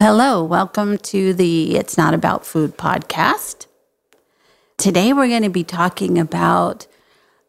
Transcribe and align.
Hello, 0.00 0.44
welcome 0.44 0.96
to 0.98 1.34
the 1.34 1.74
It's 1.74 1.98
Not 1.98 2.14
About 2.14 2.46
Food 2.46 2.76
podcast. 2.76 3.66
Today 4.76 5.12
we're 5.12 5.26
going 5.26 5.42
to 5.42 5.48
be 5.48 5.64
talking 5.64 6.20
about 6.20 6.86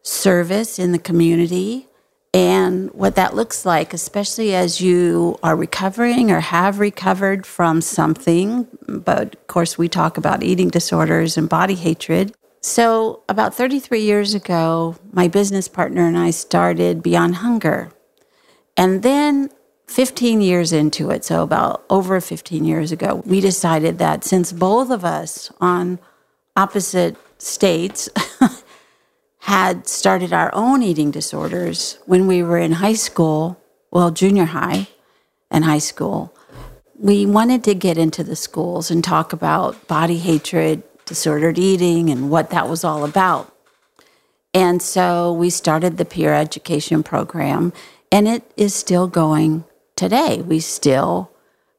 service 0.02 0.76
in 0.76 0.90
the 0.90 0.98
community 0.98 1.86
and 2.34 2.90
what 2.90 3.14
that 3.14 3.36
looks 3.36 3.64
like, 3.64 3.94
especially 3.94 4.52
as 4.52 4.80
you 4.80 5.38
are 5.44 5.54
recovering 5.54 6.32
or 6.32 6.40
have 6.40 6.80
recovered 6.80 7.46
from 7.46 7.80
something. 7.80 8.66
But 8.88 9.36
of 9.36 9.46
course, 9.46 9.78
we 9.78 9.88
talk 9.88 10.16
about 10.16 10.42
eating 10.42 10.70
disorders 10.70 11.38
and 11.38 11.48
body 11.48 11.76
hatred. 11.76 12.34
So, 12.62 13.22
about 13.28 13.54
33 13.54 14.00
years 14.00 14.34
ago, 14.34 14.96
my 15.12 15.28
business 15.28 15.68
partner 15.68 16.04
and 16.04 16.18
I 16.18 16.30
started 16.32 17.00
Beyond 17.00 17.36
Hunger. 17.36 17.92
And 18.76 19.04
then 19.04 19.50
15 19.90 20.40
years 20.40 20.72
into 20.72 21.10
it, 21.10 21.24
so 21.24 21.42
about 21.42 21.84
over 21.90 22.20
15 22.20 22.64
years 22.64 22.92
ago, 22.92 23.24
we 23.26 23.40
decided 23.40 23.98
that 23.98 24.22
since 24.22 24.52
both 24.52 24.88
of 24.88 25.04
us 25.04 25.50
on 25.60 25.98
opposite 26.54 27.16
states 27.38 28.08
had 29.38 29.88
started 29.88 30.32
our 30.32 30.48
own 30.54 30.80
eating 30.80 31.10
disorders 31.10 31.98
when 32.06 32.28
we 32.28 32.40
were 32.40 32.56
in 32.56 32.70
high 32.70 32.94
school, 32.94 33.60
well, 33.90 34.12
junior 34.12 34.44
high 34.44 34.86
and 35.50 35.64
high 35.64 35.78
school, 35.78 36.32
we 36.96 37.26
wanted 37.26 37.64
to 37.64 37.74
get 37.74 37.98
into 37.98 38.22
the 38.22 38.36
schools 38.36 38.92
and 38.92 39.02
talk 39.02 39.32
about 39.32 39.88
body 39.88 40.18
hatred, 40.18 40.84
disordered 41.04 41.58
eating, 41.58 42.10
and 42.10 42.30
what 42.30 42.50
that 42.50 42.68
was 42.68 42.84
all 42.84 43.04
about. 43.04 43.52
And 44.54 44.80
so 44.80 45.32
we 45.32 45.50
started 45.50 45.96
the 45.96 46.04
peer 46.04 46.32
education 46.32 47.02
program, 47.02 47.72
and 48.12 48.28
it 48.28 48.48
is 48.56 48.72
still 48.72 49.08
going 49.08 49.64
today. 50.00 50.40
We 50.40 50.60
still 50.60 51.30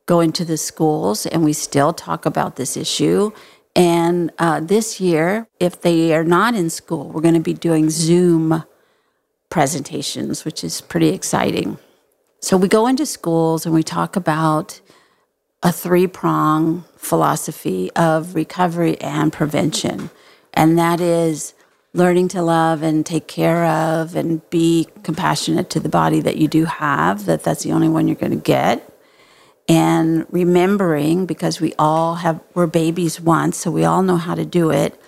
go 0.06 0.20
into 0.20 0.46
the 0.46 0.56
schools 0.56 1.26
and 1.26 1.44
we 1.44 1.54
still 1.54 1.92
talk 1.92 2.28
about 2.28 2.56
this 2.56 2.78
issue. 2.78 3.32
And 3.76 4.32
uh, 4.38 4.60
this 4.60 5.02
year, 5.02 5.48
if 5.60 5.82
they 5.82 6.14
are 6.14 6.24
not 6.24 6.54
in 6.54 6.70
school, 6.70 7.10
we're 7.10 7.22
going 7.22 7.34
to 7.34 7.40
be 7.40 7.56
doing 7.56 7.90
Zoom 7.90 8.64
presentations, 9.50 10.46
which 10.46 10.64
is 10.64 10.82
pretty 10.82 11.10
exciting. 11.10 11.80
So 12.42 12.58
we 12.58 12.68
go 12.68 12.86
into 12.86 13.08
schools 13.08 13.66
and 13.66 13.74
we 13.74 13.82
talk 13.82 14.16
about 14.16 14.82
a 15.64 15.72
three 15.72 16.06
prong 16.06 16.86
philosophy 16.98 17.92
of 17.96 18.36
recovery 18.36 19.02
and 19.02 19.34
prevention. 19.34 20.12
And 20.54 20.78
that 20.78 21.02
is 21.02 21.56
learning 21.94 22.30
to 22.30 22.42
love 22.42 22.84
and 22.84 23.06
take 23.06 23.28
care 23.28 23.66
of 23.66 24.16
and 24.16 24.48
be 24.50 24.88
compassionate 25.04 25.70
to 25.72 25.80
the 25.80 25.90
body 25.90 26.22
that 26.22 26.38
you 26.38 26.48
do 26.48 26.66
have 26.66 27.26
that 27.26 27.44
that's 27.44 27.64
the 27.64 27.72
only 27.72 27.90
one 27.90 28.08
you're 28.08 28.16
going 28.16 28.32
to 28.32 28.38
get. 28.38 28.88
And 29.68 30.26
remembering 30.30 31.26
because 31.26 31.62
we 31.62 31.74
all 31.80 32.16
have 32.16 32.42
we're 32.54 32.68
babies 32.68 33.22
once 33.22 33.58
so 33.58 33.72
we 33.72 33.86
all 33.86 34.04
know 34.04 34.18
how 34.18 34.36
to 34.36 34.46
do 34.46 34.72
it 34.72 35.00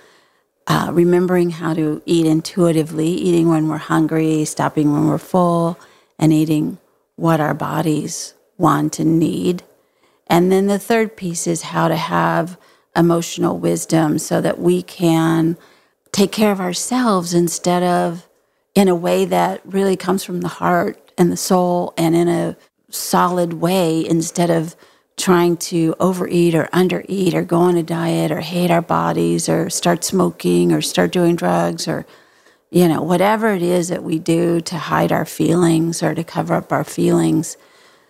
uh, 0.68 0.90
remembering 0.94 1.52
how 1.52 1.74
to 1.74 2.02
eat 2.06 2.25
intuitively 2.25 3.07
eating 3.07 3.50
when 3.50 3.68
we're 3.68 3.78
hungry 3.78 4.46
stopping 4.46 4.94
when 4.94 5.07
we're 5.07 5.18
full 5.18 5.80
and 6.19 6.31
eating 6.31 6.78
what 7.16 7.40
our 7.41 7.53
bodies 7.53 8.34
want 8.57 9.00
and 9.00 9.19
need. 9.19 9.63
And 10.28 10.52
then 10.52 10.68
the 10.68 10.80
third 10.80 11.18
piece 11.18 11.47
is 11.47 11.63
how 11.63 11.88
to 11.88 11.97
have 11.97 12.57
emotional 12.96 13.57
wisdom 13.57 14.19
so 14.19 14.40
that 14.41 14.59
we 14.59 14.81
can 14.81 15.57
take 16.13 16.31
care 16.31 16.51
of 16.51 16.62
ourselves 16.62 17.34
instead 17.34 17.84
of 17.84 18.29
in 18.75 18.88
a 18.88 18.96
way 18.96 19.25
that 19.25 19.62
really 19.66 19.97
comes 19.97 20.24
from 20.24 20.41
the 20.41 20.47
heart 20.47 21.12
and 21.18 21.31
the 21.31 21.38
soul 21.38 21.94
and 21.97 22.16
in 22.16 22.29
a 22.29 22.56
solid 22.90 23.53
way 23.53 24.07
instead 24.07 24.50
of 24.50 24.75
trying 25.18 25.57
to 25.57 25.96
overeat 26.00 26.56
or 26.56 26.66
undereat 26.74 27.34
or 27.34 27.44
go 27.44 27.57
on 27.57 27.75
a 27.75 27.84
diet 27.84 28.31
or 28.31 28.41
hate 28.41 28.72
our 28.72 28.81
bodies 28.81 29.50
or 29.50 29.69
start 29.69 30.03
smoking 30.03 30.72
or 30.72 30.81
start 30.81 31.12
doing 31.12 31.35
drugs 31.35 31.88
or 31.88 32.06
you 32.72 32.88
know 32.88 33.01
whatever 33.01 33.50
it 33.53 33.62
is 33.62 33.90
that 33.90 34.03
we 34.03 34.18
do 34.18 34.59
to 34.62 34.78
hide 34.78 35.12
our 35.12 35.25
feelings 35.25 36.01
or 36.01 36.16
to 36.16 36.24
cover 36.24 36.56
up 36.56 36.72
our 36.72 36.84
feelings. 36.84 37.57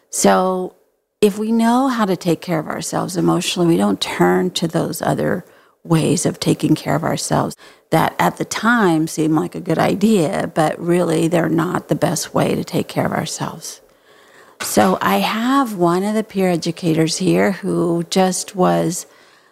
So 0.09 0.75
if 1.19 1.37
we 1.37 1.51
know 1.51 1.87
how 1.87 2.05
to 2.05 2.15
take 2.15 2.41
care 2.41 2.59
of 2.59 2.67
ourselves 2.67 3.17
emotionally 3.17 3.67
we 3.67 3.77
don't 3.77 3.99
turn 4.01 4.51
to 4.51 4.67
those 4.67 5.01
other 5.01 5.45
ways 5.83 6.25
of 6.25 6.39
taking 6.39 6.75
care 6.75 6.95
of 6.95 7.03
ourselves 7.03 7.55
that 7.89 8.15
at 8.17 8.37
the 8.37 8.45
time 8.45 9.07
seem 9.07 9.35
like 9.35 9.53
a 9.53 9.61
good 9.61 9.77
idea, 9.77 10.51
but 10.55 10.79
really 10.79 11.27
they're 11.27 11.49
not 11.49 11.89
the 11.89 11.95
best 11.95 12.33
way 12.33 12.55
to 12.55 12.63
take 12.63 12.87
care 12.87 13.05
of 13.05 13.11
ourselves. 13.11 13.81
So 14.61 14.97
I 15.01 15.17
have 15.17 15.75
one 15.75 16.03
of 16.03 16.15
the 16.15 16.23
peer 16.23 16.49
educators 16.49 17.17
here 17.17 17.51
who 17.51 18.03
just 18.09 18.55
was 18.55 19.05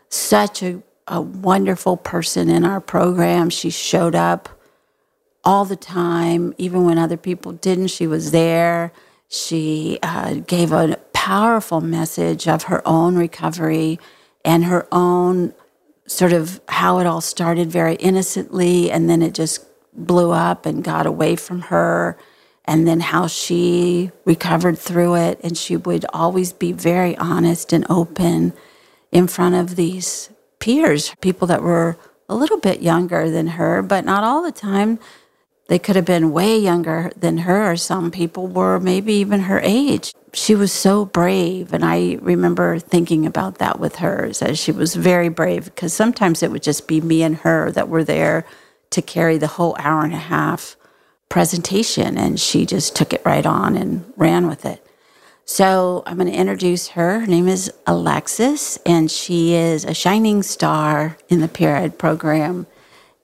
such 0.10 0.64
a, 0.64 0.82
a 1.08 1.22
wonderful 1.22 1.98
person 1.98 2.50
in 2.50 2.64
our 2.64 2.80
program. 2.80 3.50
She 3.50 3.70
showed 3.70 4.16
up 4.16 4.50
all 5.44 5.66
the 5.66 5.76
time, 5.76 6.54
even 6.58 6.86
when 6.86 6.98
other 6.98 7.18
people 7.18 7.52
didn't. 7.52 7.88
She 7.88 8.08
was 8.08 8.32
there. 8.32 8.92
She 9.28 10.00
uh, 10.02 10.36
gave 10.36 10.72
a 10.72 10.98
powerful 11.14 11.82
message 11.82 12.48
of 12.48 12.64
her 12.64 12.82
own 12.88 13.16
recovery 13.16 14.00
and 14.44 14.66
her 14.66 14.88
own 14.92 15.54
sort 16.12 16.34
of 16.34 16.60
how 16.68 17.00
it 17.00 17.08
all 17.08 17.22
started 17.22 17.72
very 17.72 17.96
innocently 17.96 18.92
and 18.92 19.10
then 19.10 19.22
it 19.22 19.34
just 19.34 19.66
blew 19.94 20.32
up 20.32 20.66
and 20.66 20.84
got 20.84 21.06
away 21.06 21.36
from 21.36 21.62
her 21.62 22.18
and 22.66 22.88
then 22.88 23.00
how 23.00 23.28
she 23.28 24.12
recovered 24.26 24.78
through 24.78 25.16
it. 25.16 25.40
And 25.44 25.58
she 25.58 25.78
would 25.78 26.06
always 26.14 26.54
be 26.54 26.74
very 26.74 27.18
honest 27.18 27.72
and 27.74 27.86
open 27.90 28.54
in 29.12 29.28
front 29.28 29.56
of 29.56 29.76
these 29.76 30.30
peers 30.60 31.16
people 31.22 31.48
that 31.48 31.64
were 31.64 31.98
a 32.30 32.36
little 32.36 32.60
bit 32.60 32.82
younger 32.82 33.30
than 33.30 33.48
her 33.48 33.82
but 33.82 34.06
not 34.06 34.24
all 34.24 34.44
the 34.44 34.52
time. 34.52 35.00
They 35.68 35.80
could 35.80 35.96
have 35.96 36.06
been 36.06 36.34
way 36.34 36.58
younger 36.58 37.12
than 37.16 37.40
her 37.40 37.72
or 37.72 37.78
some 37.78 38.12
people 38.12 38.48
were 38.48 38.80
maybe 38.80 39.14
even 39.14 39.42
her 39.42 39.62
age 39.64 40.14
she 40.34 40.56
was 40.56 40.72
so 40.72 41.06
brave. 41.06 41.74
And 41.74 41.84
I 41.84 42.18
remember 42.22 42.80
thinking 42.80 43.26
about 43.26 43.58
that 43.58 43.80
with 43.80 43.98
her, 43.98 44.32
as 44.42 44.60
she 44.60 44.72
was 44.72 44.96
very 44.96 45.30
brave, 45.30 45.66
because 45.66 45.94
sometimes 45.94 46.42
it 46.42 46.52
would 46.52 46.64
just 46.64 46.88
be 46.88 47.02
me 47.02 47.24
and 47.24 47.38
her 47.38 47.72
that 47.72 47.90
were 47.90 48.04
there 48.04 48.46
to 48.92 49.02
carry 49.02 49.38
the 49.38 49.48
whole 49.48 49.76
hour 49.80 50.04
and 50.04 50.14
a 50.14 50.18
half 50.18 50.76
presentation. 51.30 52.18
And 52.18 52.40
she 52.40 52.66
just 52.66 52.96
took 52.96 53.14
it 53.14 53.22
right 53.26 53.46
on 53.46 53.76
and 53.76 54.12
ran 54.16 54.48
with 54.48 54.66
it. 54.66 54.86
So 55.44 56.04
I'm 56.06 56.18
going 56.18 56.32
to 56.32 56.38
introduce 56.38 56.90
her. 56.90 57.22
Her 57.22 57.28
name 57.28 57.48
is 57.48 57.74
Alexis, 57.86 58.78
and 58.86 59.12
she 59.12 59.54
is 59.54 59.84
a 59.84 59.94
shining 59.94 60.44
star 60.44 61.18
in 61.28 61.42
the 61.42 61.48
Peer 61.48 61.76
Ed 61.76 61.98
program. 61.98 62.68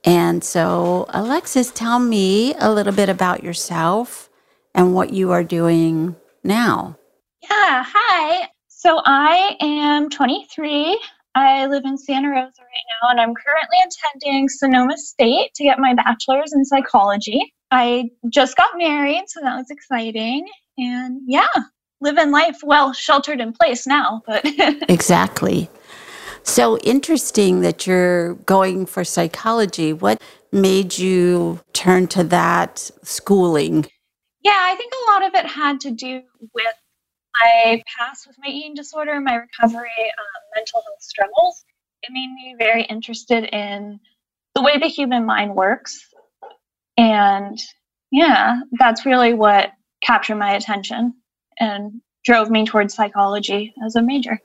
And 0.04 0.44
so, 0.44 1.06
Alexis, 1.10 1.72
tell 1.72 2.00
me 2.00 2.54
a 2.56 2.72
little 2.72 2.94
bit 2.94 3.08
about 3.08 3.44
yourself 3.44 4.30
and 4.74 4.94
what 4.94 5.14
you 5.14 5.32
are 5.32 5.44
doing 5.44 6.16
now? 6.48 6.98
Yeah, 7.44 7.84
hi. 7.86 8.48
So 8.68 9.02
I 9.06 9.56
am 9.62 10.10
23. 10.10 11.00
I 11.36 11.68
live 11.68 11.84
in 11.86 11.98
Santa 11.98 12.30
Rosa 12.30 12.62
right 12.62 12.88
now, 13.02 13.10
and 13.10 13.20
I'm 13.20 13.36
currently 13.36 13.78
attending 13.86 14.50
Sonoma 14.50 14.98
State 14.98 15.54
to 15.56 15.64
get 15.64 15.78
my 15.78 15.94
bachelor's 15.94 16.54
in 16.54 16.66
psychology. 16.66 17.54
I 17.70 18.10
just 18.30 18.56
got 18.56 18.72
married, 18.78 19.26
so 19.28 19.42
that 19.42 19.56
was 19.56 19.70
exciting. 19.70 20.48
And 20.78 21.22
yeah, 21.28 21.48
living 22.02 22.32
life 22.32 22.60
well, 22.64 22.94
sheltered 22.94 23.40
in 23.40 23.54
place 23.54 23.86
now, 23.86 24.22
but 24.26 24.42
exactly. 24.90 25.70
So 26.44 26.78
interesting 26.80 27.62
that 27.62 27.86
you're 27.86 28.36
going 28.36 28.86
for 28.86 29.04
psychology. 29.04 29.92
What 29.92 30.22
made 30.52 30.98
you 30.98 31.60
turn 31.74 32.08
to 32.08 32.24
that 32.24 32.90
schooling? 33.04 33.88
Yeah, 34.44 34.58
I 34.58 34.76
think 34.76 34.94
a 34.94 35.12
lot 35.12 35.28
of 35.28 35.36
it 35.36 35.50
had 35.50 35.80
to 35.82 35.92
do 35.92 36.22
with 36.54 36.76
my 37.40 37.84
past 37.98 38.28
with 38.28 38.38
my 38.40 38.50
eating 38.50 38.74
disorder, 38.74 39.20
my 39.20 39.36
recovery, 39.36 39.90
um, 40.00 40.42
mental 40.56 40.82
health 40.82 41.02
struggles. 41.02 41.64
It 42.04 42.12
made 42.12 42.32
me 42.34 42.56
very 42.58 42.84
interested 42.84 43.46
in 43.46 44.00
the 44.56 44.62
way 44.62 44.78
the 44.78 44.88
human 44.88 45.26
mind 45.26 45.56
works. 45.56 46.00
And 46.98 47.60
yeah, 48.12 48.62
that's 48.80 49.06
really 49.06 49.34
what 49.34 49.72
captured 50.02 50.36
my 50.36 50.56
attention 50.56 51.14
and 51.60 52.02
drove 52.24 52.50
me 52.50 52.66
towards 52.66 52.94
psychology 52.94 53.74
as 53.86 53.96
a 53.96 54.02
major. 54.02 54.40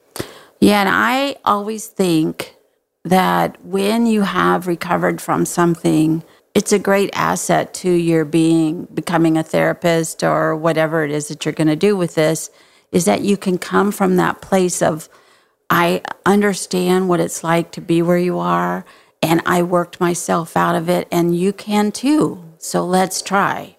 Yeah, 0.60 0.80
and 0.80 0.88
I 0.88 1.36
always 1.44 1.86
think 1.86 2.56
that 3.04 3.62
when 3.64 4.06
you 4.06 4.22
have 4.22 4.66
recovered 4.66 5.20
from 5.20 5.44
something, 5.44 6.22
it's 6.54 6.72
a 6.72 6.78
great 6.78 7.10
asset 7.14 7.72
to 7.74 7.90
your 7.90 8.24
being 8.24 8.84
becoming 8.86 9.38
a 9.38 9.42
therapist 9.42 10.22
or 10.22 10.54
whatever 10.56 11.04
it 11.04 11.10
is 11.10 11.28
that 11.28 11.44
you're 11.44 11.54
going 11.54 11.68
to 11.68 11.76
do 11.76 11.96
with 11.96 12.14
this 12.14 12.50
is 12.90 13.06
that 13.06 13.22
you 13.22 13.36
can 13.36 13.58
come 13.58 13.90
from 13.90 14.16
that 14.16 14.42
place 14.42 14.82
of 14.82 15.08
I 15.70 16.02
understand 16.26 17.08
what 17.08 17.20
it's 17.20 17.42
like 17.42 17.72
to 17.72 17.80
be 17.80 18.02
where 18.02 18.18
you 18.18 18.38
are 18.38 18.84
and 19.22 19.40
I 19.46 19.62
worked 19.62 20.00
myself 20.00 20.56
out 20.56 20.74
of 20.74 20.88
it 20.88 21.08
and 21.10 21.36
you 21.36 21.52
can 21.52 21.92
too. 21.92 22.44
So 22.58 22.84
let's 22.84 23.22
try. 23.22 23.76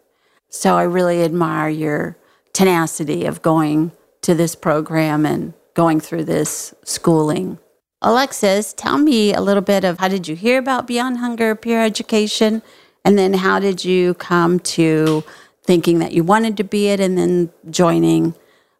So 0.50 0.76
I 0.76 0.84
really 0.84 1.24
admire 1.24 1.70
your 1.70 2.18
tenacity 2.54 3.26
of 3.26 3.42
going 3.42 3.92
to 4.22 4.34
this 4.34 4.56
program 4.56 5.26
and 5.26 5.54
going 5.74 6.00
through 6.00 6.24
this 6.24 6.74
schooling. 6.84 7.60
Alexis, 8.04 8.74
tell 8.74 8.98
me 8.98 9.34
a 9.34 9.40
little 9.40 9.62
bit 9.62 9.86
of 9.86 9.98
how 9.98 10.10
did 10.10 10.28
you 10.28 10.36
hear 10.36 10.60
about 10.60 10.88
Beyond 10.88 11.18
Hunger 11.18 11.56
peer 11.56 11.82
education? 11.82 12.62
And 13.06 13.18
then 13.18 13.34
how 13.34 13.60
did 13.60 13.86
you 13.86 14.14
come 14.16 14.60
to 14.60 15.24
thinking 15.64 16.00
that 16.00 16.12
you 16.12 16.24
wanted 16.24 16.58
to 16.58 16.64
be 16.66 16.90
it 16.90 17.00
and 17.00 17.18
then 17.18 17.50
joining 17.70 18.36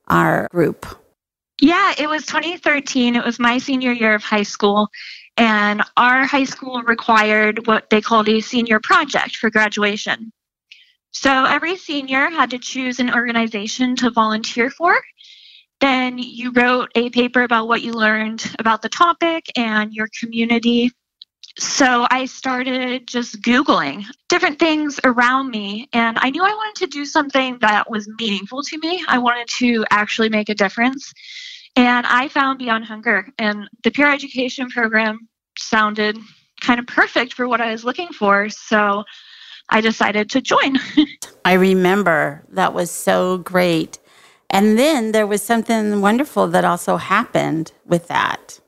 our 0.10 0.48
group? 0.52 0.86
Yeah, 1.62 1.94
it 1.98 2.10
was 2.10 2.26
2013. 2.26 3.16
It 3.16 3.24
was 3.24 3.40
my 3.40 3.58
senior 3.58 3.94
year 3.94 4.14
of 4.14 4.24
high 4.24 4.44
school. 4.44 4.90
And 5.38 5.82
our 5.96 6.26
high 6.26 6.44
school 6.44 6.84
required 6.84 7.66
what 7.66 7.90
they 7.90 8.02
called 8.02 8.28
a 8.28 8.42
senior 8.42 8.82
project 8.82 9.38
for 9.38 9.50
graduation. 9.50 10.32
So 11.12 11.46
every 11.46 11.78
senior 11.78 12.30
had 12.30 12.50
to 12.52 12.60
choose 12.60 13.00
an 13.00 13.14
organization 13.14 13.96
to 13.98 14.10
volunteer 14.10 14.70
for. 14.70 15.00
Then 15.84 16.18
you 16.18 16.54
wrote 16.54 16.94
a 16.96 17.10
paper 17.10 17.44
about 17.44 17.68
what 17.68 17.82
you 17.82 17.92
learned 17.92 18.56
about 18.58 18.82
the 18.82 18.88
topic 18.88 19.48
and 19.58 19.92
your 19.92 20.08
community. 20.18 20.90
So 21.60 22.08
I 22.10 22.24
started 22.24 23.06
just 23.06 23.42
Googling 23.42 24.06
different 24.30 24.60
things 24.60 24.98
around 25.04 25.50
me, 25.50 25.90
and 25.92 26.18
I 26.22 26.30
knew 26.30 26.42
I 26.42 26.54
wanted 26.54 26.86
to 26.86 26.88
do 26.88 27.04
something 27.04 27.58
that 27.60 27.92
was 27.92 28.10
meaningful 28.18 28.64
to 28.64 28.78
me. 28.78 29.04
I 29.10 29.18
wanted 29.18 29.50
to 29.58 29.84
actually 29.92 30.30
make 30.30 30.48
a 30.48 30.56
difference. 30.56 31.12
And 31.76 32.08
I 32.08 32.30
found 32.30 32.60
Beyond 32.60 32.86
Hunger, 32.86 33.28
and 33.38 33.70
the 33.84 33.92
peer 33.92 34.10
education 34.10 34.70
program 34.70 35.28
sounded 35.60 36.18
kind 36.62 36.80
of 36.80 36.88
perfect 36.88 37.34
for 37.34 37.46
what 37.46 37.60
I 37.60 37.72
was 37.72 37.84
looking 37.84 38.08
for. 38.08 38.48
So 38.48 39.04
I 39.68 39.82
decided 39.82 40.30
to 40.30 40.40
join. 40.40 40.78
I 41.44 41.54
remember 41.54 42.46
that 42.52 42.74
was 42.74 42.90
so 42.90 43.40
great. 43.40 44.00
And 44.54 44.78
then 44.78 45.14
there 45.14 45.26
was 45.26 45.42
something 45.42 46.00
wonderful 46.00 46.48
that 46.50 46.64
also 46.64 46.98
happened 46.98 47.72
with 47.88 48.08
that. 48.08 48.60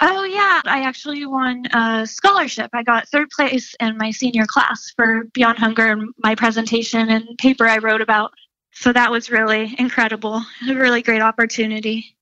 Oh, 0.00 0.22
yeah. 0.22 0.60
I 0.64 0.84
actually 0.84 1.26
won 1.26 1.66
a 1.74 2.06
scholarship. 2.06 2.70
I 2.72 2.84
got 2.84 3.08
third 3.08 3.28
place 3.30 3.74
in 3.80 3.98
my 3.98 4.12
senior 4.12 4.46
class 4.46 4.92
for 4.94 5.24
Beyond 5.34 5.58
Hunger 5.58 5.86
and 5.88 6.14
my 6.18 6.36
presentation 6.36 7.10
and 7.10 7.36
paper 7.38 7.66
I 7.66 7.78
wrote 7.78 8.00
about. 8.00 8.30
So 8.72 8.92
that 8.92 9.10
was 9.10 9.30
really 9.30 9.74
incredible. 9.78 10.42
A 10.68 10.74
really 10.74 11.02
great 11.02 11.22
opportunity. 11.22 12.16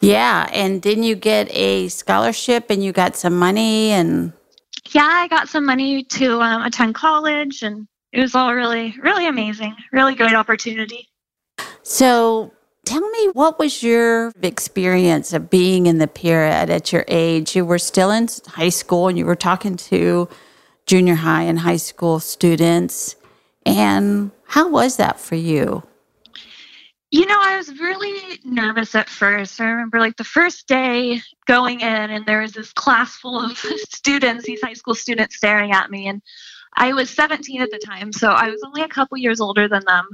Yeah. 0.00 0.48
And 0.52 0.82
didn't 0.82 1.04
you 1.04 1.14
get 1.14 1.48
a 1.52 1.86
scholarship 1.86 2.66
and 2.68 2.82
you 2.82 2.90
got 2.90 3.14
some 3.14 3.38
money 3.38 3.90
and. 3.92 4.32
Yeah, 4.90 5.08
I 5.08 5.28
got 5.28 5.48
some 5.48 5.64
money 5.64 6.02
to 6.02 6.40
um, 6.40 6.62
attend 6.62 6.96
college 6.96 7.62
and 7.62 7.86
it 8.12 8.20
was 8.20 8.34
all 8.34 8.52
really, 8.54 8.96
really 9.00 9.28
amazing. 9.28 9.74
Really 9.92 10.16
great 10.16 10.34
opportunity. 10.34 11.08
So 11.88 12.50
tell 12.84 13.08
me, 13.10 13.28
what 13.28 13.60
was 13.60 13.80
your 13.80 14.32
experience 14.42 15.32
of 15.32 15.48
being 15.48 15.86
in 15.86 15.98
the 15.98 16.08
peer 16.08 16.44
ed 16.44 16.68
at 16.68 16.92
your 16.92 17.04
age? 17.06 17.54
You 17.54 17.64
were 17.64 17.78
still 17.78 18.10
in 18.10 18.26
high 18.48 18.70
school 18.70 19.06
and 19.06 19.16
you 19.16 19.24
were 19.24 19.36
talking 19.36 19.76
to 19.76 20.28
junior 20.86 21.14
high 21.14 21.44
and 21.44 21.60
high 21.60 21.76
school 21.76 22.18
students. 22.18 23.14
And 23.64 24.32
how 24.48 24.68
was 24.68 24.96
that 24.96 25.20
for 25.20 25.36
you? 25.36 25.84
You 27.12 27.24
know, 27.24 27.38
I 27.40 27.56
was 27.56 27.68
really 27.78 28.40
nervous 28.44 28.96
at 28.96 29.08
first. 29.08 29.60
I 29.60 29.66
remember 29.66 30.00
like 30.00 30.16
the 30.16 30.24
first 30.24 30.66
day 30.66 31.22
going 31.46 31.82
in, 31.82 32.10
and 32.10 32.26
there 32.26 32.40
was 32.40 32.50
this 32.50 32.72
class 32.72 33.14
full 33.14 33.38
of 33.38 33.56
students, 33.90 34.44
these 34.44 34.60
high 34.60 34.72
school 34.72 34.96
students 34.96 35.36
staring 35.36 35.70
at 35.70 35.88
me. 35.88 36.08
And 36.08 36.20
I 36.76 36.92
was 36.94 37.10
17 37.10 37.62
at 37.62 37.70
the 37.70 37.78
time, 37.78 38.12
so 38.12 38.30
I 38.30 38.50
was 38.50 38.60
only 38.66 38.82
a 38.82 38.88
couple 38.88 39.18
years 39.18 39.40
older 39.40 39.68
than 39.68 39.84
them. 39.86 40.08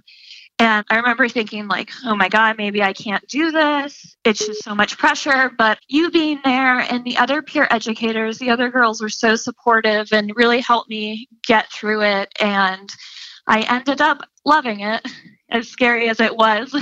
And 0.63 0.87
I 0.91 0.97
remember 0.97 1.29
thinking, 1.29 1.67
like, 1.67 1.91
oh 2.05 2.15
my 2.15 2.29
God, 2.29 2.57
maybe 2.57 2.85
I 2.85 2.93
can't 2.93 3.27
do 3.27 3.51
this. 3.51 4.17
It's 4.25 4.47
just 4.47 4.63
so 4.63 4.77
much 4.77 4.97
pressure. 4.97 5.51
But 5.59 5.81
you 5.89 6.09
being 6.09 6.39
there 6.45 6.79
and 6.79 7.05
the 7.05 7.17
other 7.17 7.43
peer 7.43 7.67
educators, 7.73 8.39
the 8.39 8.51
other 8.51 8.71
girls 8.71 9.03
were 9.03 9.09
so 9.09 9.35
supportive 9.35 10.13
and 10.13 10.31
really 10.37 10.61
helped 10.61 10.89
me 10.89 11.27
get 11.45 11.69
through 11.73 12.03
it. 12.03 12.33
And 12.39 12.89
I 13.49 13.63
ended 13.63 14.01
up 14.01 14.23
loving 14.45 14.83
it, 14.83 15.05
as 15.51 15.67
scary 15.67 16.09
as 16.09 16.21
it 16.21 16.37
was. 16.37 16.73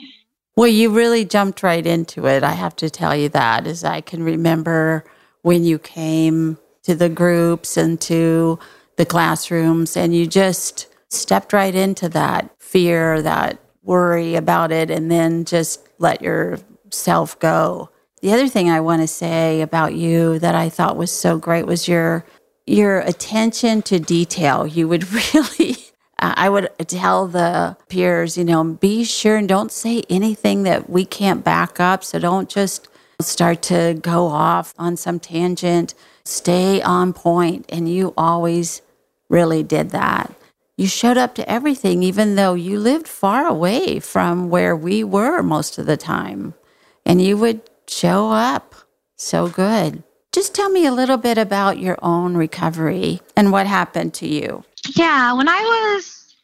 well, 0.56 0.68
you 0.68 0.88
really 0.88 1.26
jumped 1.26 1.62
right 1.62 1.86
into 1.86 2.26
it. 2.28 2.42
I 2.42 2.52
have 2.52 2.76
to 2.76 2.88
tell 2.88 3.14
you 3.14 3.28
that, 3.28 3.66
as 3.66 3.84
I 3.84 4.00
can 4.00 4.22
remember 4.22 5.04
when 5.42 5.64
you 5.64 5.78
came 5.78 6.56
to 6.84 6.94
the 6.94 7.10
groups 7.10 7.76
and 7.76 8.00
to 8.00 8.58
the 8.96 9.04
classrooms, 9.04 9.98
and 9.98 10.14
you 10.14 10.26
just 10.26 10.87
stepped 11.08 11.52
right 11.52 11.74
into 11.74 12.08
that 12.10 12.50
fear, 12.58 13.22
that 13.22 13.58
worry 13.82 14.34
about 14.34 14.70
it, 14.70 14.90
and 14.90 15.10
then 15.10 15.44
just 15.44 15.88
let 15.98 16.22
yourself 16.22 17.38
go. 17.38 17.90
The 18.20 18.32
other 18.32 18.48
thing 18.48 18.68
I 18.68 18.80
want 18.80 19.02
to 19.02 19.08
say 19.08 19.60
about 19.60 19.94
you 19.94 20.38
that 20.40 20.54
I 20.54 20.68
thought 20.68 20.96
was 20.96 21.10
so 21.10 21.38
great 21.38 21.66
was 21.66 21.88
your 21.88 22.24
your 22.66 22.98
attention 23.00 23.80
to 23.82 23.98
detail. 23.98 24.66
You 24.66 24.88
would 24.88 25.10
really 25.34 25.76
I 26.20 26.48
would 26.48 26.70
tell 26.88 27.28
the 27.28 27.76
peers, 27.88 28.36
you 28.36 28.44
know, 28.44 28.64
be 28.64 29.04
sure 29.04 29.36
and 29.36 29.48
don't 29.48 29.70
say 29.70 30.02
anything 30.10 30.64
that 30.64 30.90
we 30.90 31.04
can't 31.04 31.44
back 31.44 31.78
up. 31.78 32.02
So 32.02 32.18
don't 32.18 32.48
just 32.48 32.88
start 33.20 33.62
to 33.62 33.98
go 34.00 34.26
off 34.26 34.74
on 34.78 34.96
some 34.96 35.20
tangent. 35.20 35.94
Stay 36.24 36.82
on 36.82 37.12
point, 37.12 37.66
and 37.68 37.88
you 37.88 38.14
always 38.16 38.82
really 39.28 39.62
did 39.62 39.90
that 39.90 40.34
you 40.78 40.86
showed 40.86 41.18
up 41.18 41.34
to 41.34 41.50
everything, 41.50 42.04
even 42.04 42.36
though 42.36 42.54
you 42.54 42.78
lived 42.78 43.08
far 43.08 43.44
away 43.44 43.98
from 43.98 44.48
where 44.48 44.76
we 44.76 45.02
were 45.02 45.42
most 45.42 45.76
of 45.76 45.86
the 45.86 45.96
time. 45.96 46.54
And 47.04 47.20
you 47.20 47.36
would 47.36 47.68
show 47.88 48.30
up 48.30 48.76
so 49.16 49.48
good. 49.48 50.04
Just 50.30 50.54
tell 50.54 50.70
me 50.70 50.86
a 50.86 50.92
little 50.92 51.16
bit 51.16 51.36
about 51.36 51.78
your 51.78 51.98
own 52.00 52.36
recovery 52.36 53.20
and 53.36 53.50
what 53.50 53.66
happened 53.66 54.14
to 54.14 54.28
you. 54.28 54.62
Yeah, 54.94 55.32
when 55.32 55.48
I 55.48 55.60
was 55.96 56.36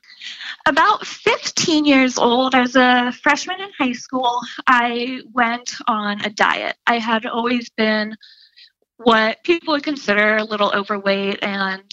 about 0.67 1.07
15 1.07 1.85
years 1.85 2.19
old, 2.19 2.57
as 2.57 2.75
a 2.75 3.13
freshman 3.23 3.61
in 3.61 3.71
high 3.79 3.93
school, 3.93 4.41
I 4.67 5.21
went 5.33 5.77
on 5.87 6.25
a 6.25 6.31
diet. 6.31 6.77
I 6.89 6.99
had 6.99 7.25
always 7.25 7.71
been 7.71 8.17
what 8.97 9.45
people 9.45 9.75
would 9.75 9.85
consider 9.85 10.39
a 10.39 10.45
little 10.45 10.73
overweight 10.75 11.39
and 11.45 11.85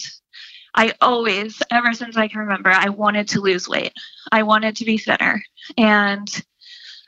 I 0.74 0.92
always, 1.00 1.62
ever 1.70 1.92
since 1.92 2.16
I 2.16 2.28
can 2.28 2.40
remember, 2.40 2.70
I 2.70 2.88
wanted 2.88 3.28
to 3.28 3.40
lose 3.40 3.68
weight. 3.68 3.92
I 4.30 4.42
wanted 4.42 4.76
to 4.76 4.84
be 4.84 4.98
thinner. 4.98 5.42
And 5.76 6.28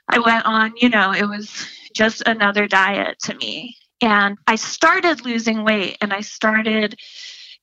I 0.09 0.19
went 0.19 0.45
on, 0.45 0.75
you 0.77 0.91
know, 0.91 1.13
it 1.13 1.25
was 1.25 1.67
just 1.95 2.23
another 2.27 2.67
diet 2.67 3.19
to 3.25 3.35
me. 3.37 3.77
And 4.01 4.37
I 4.47 4.57
started 4.57 5.25
losing 5.25 5.65
weight 5.65 5.97
and 6.01 6.13
I 6.13 6.21
started 6.21 6.99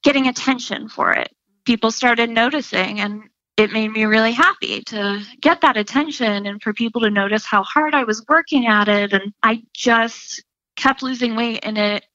getting 0.03 0.27
attention 0.27 0.89
for 0.89 1.11
it. 1.11 1.29
People 1.65 1.91
started 1.91 2.31
noticing, 2.31 3.01
and 3.01 3.21
it 3.57 3.71
made 3.71 3.91
me 3.91 4.05
really 4.05 4.31
happy 4.31 4.81
to 4.81 5.21
get 5.41 5.61
that 5.61 5.77
attention 5.77 6.47
and 6.47 6.61
for 6.63 6.73
people 6.73 7.01
to 7.01 7.11
notice 7.11 7.45
how 7.45 7.61
hard 7.61 7.93
I 7.93 8.03
was 8.03 8.25
working 8.27 8.65
at 8.65 8.87
it. 8.87 9.13
And 9.13 9.31
I 9.43 9.61
just 9.75 10.43
kept 10.75 11.03
losing 11.03 11.35
weight, 11.35 11.59
and 11.61 11.77
it 11.77 12.05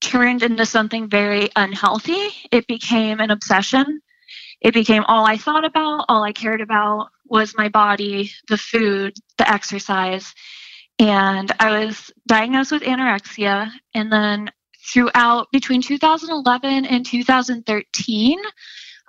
turned 0.00 0.42
into 0.42 0.66
something 0.66 1.08
very 1.08 1.50
unhealthy. 1.56 2.28
It 2.50 2.66
became 2.66 3.20
an 3.20 3.30
obsession. 3.30 4.00
It 4.60 4.74
became 4.74 5.04
all 5.04 5.26
I 5.26 5.36
thought 5.36 5.64
about, 5.64 6.06
all 6.08 6.22
I 6.22 6.32
cared 6.32 6.60
about 6.60 7.08
was 7.26 7.56
my 7.56 7.68
body, 7.68 8.30
the 8.48 8.56
food, 8.56 9.14
the 9.38 9.50
exercise. 9.50 10.34
And 10.98 11.50
I 11.58 11.84
was 11.84 12.10
diagnosed 12.26 12.72
with 12.72 12.82
anorexia. 12.82 13.70
And 13.94 14.12
then 14.12 14.50
throughout 14.92 15.48
between 15.52 15.82
2011 15.82 16.86
and 16.86 17.04
2013, 17.04 18.38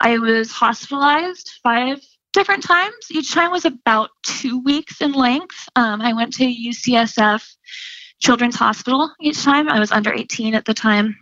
I 0.01 0.17
was 0.17 0.51
hospitalized 0.51 1.51
five 1.63 2.01
different 2.33 2.63
times. 2.63 2.93
Each 3.11 3.33
time 3.33 3.51
was 3.51 3.65
about 3.65 4.09
two 4.23 4.59
weeks 4.59 5.01
in 5.01 5.13
length. 5.13 5.69
Um, 5.75 6.01
I 6.01 6.13
went 6.13 6.33
to 6.33 6.43
UCSF 6.43 7.47
Children's 8.19 8.55
Hospital 8.55 9.11
each 9.19 9.43
time. 9.43 9.69
I 9.69 9.79
was 9.79 9.91
under 9.91 10.13
18 10.13 10.55
at 10.55 10.65
the 10.65 10.73
time. 10.73 11.17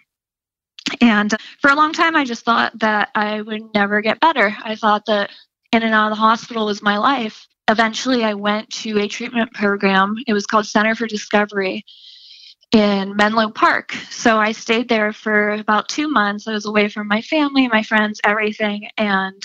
And 1.02 1.34
for 1.62 1.72
a 1.72 1.76
long 1.76 1.94
time, 1.94 2.16
I 2.16 2.26
just 2.26 2.46
thought 2.46 2.78
that 2.80 3.10
I 3.16 3.42
would 3.42 3.62
never 3.74 4.02
get 4.02 4.20
better. 4.20 4.56
I 4.64 4.76
thought 4.76 5.06
that 5.08 5.32
in 5.72 5.84
and 5.84 5.94
out 5.94 6.12
of 6.12 6.18
the 6.18 6.22
hospital 6.22 6.66
was 6.66 6.82
my 6.82 6.98
life. 6.98 7.48
eventually 7.70 8.26
I 8.26 8.34
went 8.34 8.70
to 8.82 9.00
a 9.00 9.08
treatment 9.08 9.54
program. 9.54 10.16
It 10.28 10.34
was 10.34 10.46
called 10.46 10.68
Center 10.68 10.96
for 10.96 11.08
Discovery 11.08 11.86
in 12.74 13.16
Menlo 13.16 13.50
Park. 13.50 13.94
So 14.10 14.38
I 14.38 14.52
stayed 14.52 14.90
there 14.90 15.14
for 15.14 15.52
about 15.52 15.88
two 15.88 16.10
months. 16.10 16.48
I 16.48 16.52
was 16.52 16.66
away 16.66 16.90
from 16.90 17.08
my 17.08 17.22
family, 17.22 17.68
my 17.68 17.84
friends, 17.84 18.20
everything. 18.24 18.90
And 18.98 19.42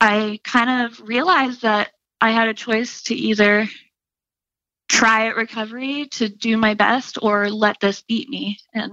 I 0.00 0.40
kind 0.44 0.86
of 0.86 1.00
realized 1.06 1.62
that 1.62 1.90
I 2.20 2.30
had 2.30 2.48
a 2.48 2.54
choice 2.54 3.02
to 3.04 3.14
either 3.14 3.68
try 4.92 5.26
at 5.26 5.36
recovery 5.36 6.06
to 6.06 6.28
do 6.28 6.58
my 6.58 6.74
best 6.74 7.18
or 7.22 7.48
let 7.48 7.80
this 7.80 8.02
beat 8.02 8.28
me. 8.28 8.58
And 8.74 8.92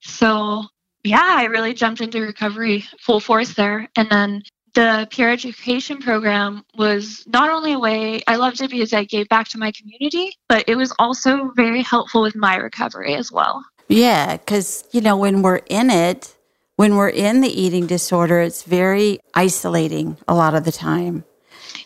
so, 0.00 0.64
yeah, 1.02 1.24
I 1.26 1.44
really 1.44 1.72
jumped 1.72 2.02
into 2.02 2.20
recovery 2.20 2.84
full 3.00 3.18
force 3.18 3.54
there. 3.54 3.88
And 3.96 4.10
then 4.10 4.42
the 4.74 5.08
peer 5.10 5.30
education 5.30 5.98
program 5.98 6.62
was 6.76 7.24
not 7.26 7.50
only 7.50 7.72
a 7.72 7.78
way 7.78 8.22
I 8.26 8.36
loved 8.36 8.60
it 8.60 8.70
because 8.70 8.92
I 8.92 9.04
gave 9.04 9.28
back 9.30 9.48
to 9.48 9.58
my 9.58 9.72
community, 9.72 10.36
but 10.46 10.68
it 10.68 10.76
was 10.76 10.92
also 10.98 11.50
very 11.56 11.82
helpful 11.82 12.20
with 12.20 12.36
my 12.36 12.56
recovery 12.56 13.14
as 13.14 13.32
well. 13.32 13.64
Yeah, 13.88 14.36
because, 14.36 14.84
you 14.92 15.00
know, 15.00 15.16
when 15.16 15.40
we're 15.40 15.62
in 15.70 15.88
it, 15.88 16.36
when 16.76 16.96
we're 16.96 17.08
in 17.08 17.40
the 17.40 17.48
eating 17.48 17.86
disorder, 17.86 18.40
it's 18.40 18.62
very 18.62 19.20
isolating 19.34 20.18
a 20.28 20.34
lot 20.34 20.54
of 20.54 20.64
the 20.64 20.72
time. 20.72 21.24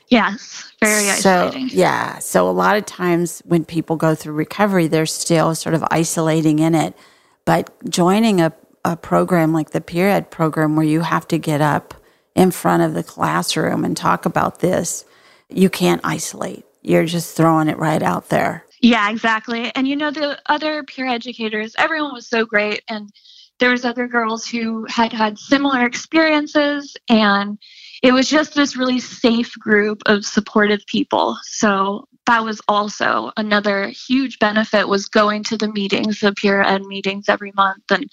Yes, 0.09 0.73
very 0.81 1.11
isolating. 1.11 1.69
So, 1.69 1.77
yeah. 1.77 2.19
So 2.19 2.49
a 2.49 2.53
lot 2.53 2.77
of 2.77 2.87
times 2.87 3.43
when 3.45 3.65
people 3.65 3.97
go 3.97 4.15
through 4.15 4.35
recovery, 4.35 4.87
they're 4.87 5.07
still 5.07 5.55
sort 5.55 5.75
of 5.75 5.85
isolating 5.91 6.61
in 6.61 6.75
it. 6.75 6.97
But 7.45 7.73
joining 7.89 8.41
a, 8.41 8.53
a 8.85 8.97
program 8.97 9.53
like 9.53 9.71
the 9.71 9.81
Peer 9.81 10.09
Ed 10.09 10.31
program 10.31 10.77
where 10.77 10.87
you 10.87 11.01
have 11.01 11.27
to 11.29 11.39
get 11.39 11.61
up 11.61 11.95
in 12.35 12.51
front 12.51 12.83
of 12.83 12.95
the 12.95 13.03
classroom 13.03 13.85
and 13.85 13.97
talk 13.97 14.27
about 14.27 14.61
this, 14.61 15.05
you 15.49 15.71
can't 15.71 16.01
isolate. 16.05 16.65
You're 16.83 17.07
just 17.07 17.37
throwing 17.37 17.69
it 17.69 17.79
right 17.79 18.03
out 18.03 18.29
there. 18.29 18.65
Yeah, 18.81 19.11
exactly. 19.11 19.73
And 19.75 19.89
you 19.89 19.97
know, 19.97 20.11
the 20.11 20.39
other 20.47 20.85
peer 20.85 21.07
educators, 21.07 21.75
everyone 21.79 22.13
was 22.13 22.29
so 22.29 22.45
great. 22.45 22.83
And 22.89 23.11
there 23.59 23.71
was 23.71 23.85
other 23.85 24.07
girls 24.07 24.47
who 24.47 24.85
had 24.89 25.13
had 25.13 25.39
similar 25.39 25.85
experiences 25.85 26.97
and 27.09 27.59
it 28.03 28.13
was 28.13 28.29
just 28.29 28.55
this 28.55 28.77
really 28.77 29.01
safe 29.01 29.53
group 29.59 30.03
of 30.07 30.25
supportive 30.25 30.85
people. 30.87 31.39
So 31.45 32.07
that 32.27 32.45
was 32.45 32.61
also 32.69 33.33
another 33.37 33.89
huge 33.89 34.39
benefit 34.39 34.89
was 34.89 35.07
going 35.07 35.45
to 35.45 35.57
the 35.57 35.73
meetings, 35.73 36.21
the 36.21 36.33
peer 36.33 36.61
ed 36.63 36.83
meetings 36.83 37.29
every 37.29 37.53
month 37.55 37.85
and 37.91 38.07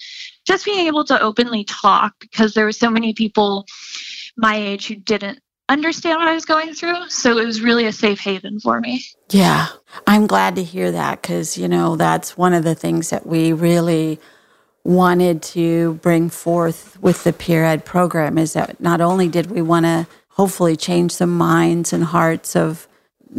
just 0.46 0.64
being 0.64 0.86
able 0.86 1.04
to 1.04 1.20
openly 1.20 1.64
talk 1.64 2.14
because 2.20 2.54
there 2.54 2.64
were 2.64 2.72
so 2.72 2.90
many 2.90 3.12
people 3.12 3.66
my 4.36 4.56
age 4.56 4.88
who 4.88 4.96
didn't 4.96 5.40
understand 5.68 6.18
what 6.18 6.28
I 6.28 6.34
was 6.34 6.44
going 6.44 6.74
through. 6.74 7.08
So 7.08 7.38
it 7.38 7.46
was 7.46 7.60
really 7.60 7.86
a 7.86 7.92
safe 7.92 8.20
haven 8.20 8.60
for 8.60 8.80
me. 8.80 9.02
Yeah, 9.30 9.68
I'm 10.06 10.26
glad 10.26 10.56
to 10.56 10.62
hear 10.62 10.92
that 10.92 11.22
because, 11.22 11.56
you 11.56 11.68
know, 11.68 11.96
that's 11.96 12.36
one 12.36 12.52
of 12.52 12.64
the 12.64 12.74
things 12.74 13.10
that 13.10 13.26
we 13.26 13.52
really 13.52 14.20
wanted 14.84 15.42
to 15.42 15.94
bring 15.94 16.28
forth 16.28 17.00
with 17.00 17.24
the 17.24 17.32
peer 17.32 17.64
ed 17.64 17.84
program 17.84 18.36
is 18.36 18.52
that 18.52 18.78
not 18.80 19.00
only 19.00 19.28
did 19.28 19.50
we 19.50 19.62
want 19.62 19.86
to 19.86 20.06
hopefully 20.28 20.76
change 20.76 21.16
the 21.16 21.26
minds 21.26 21.92
and 21.92 22.04
hearts 22.04 22.54
of 22.54 22.86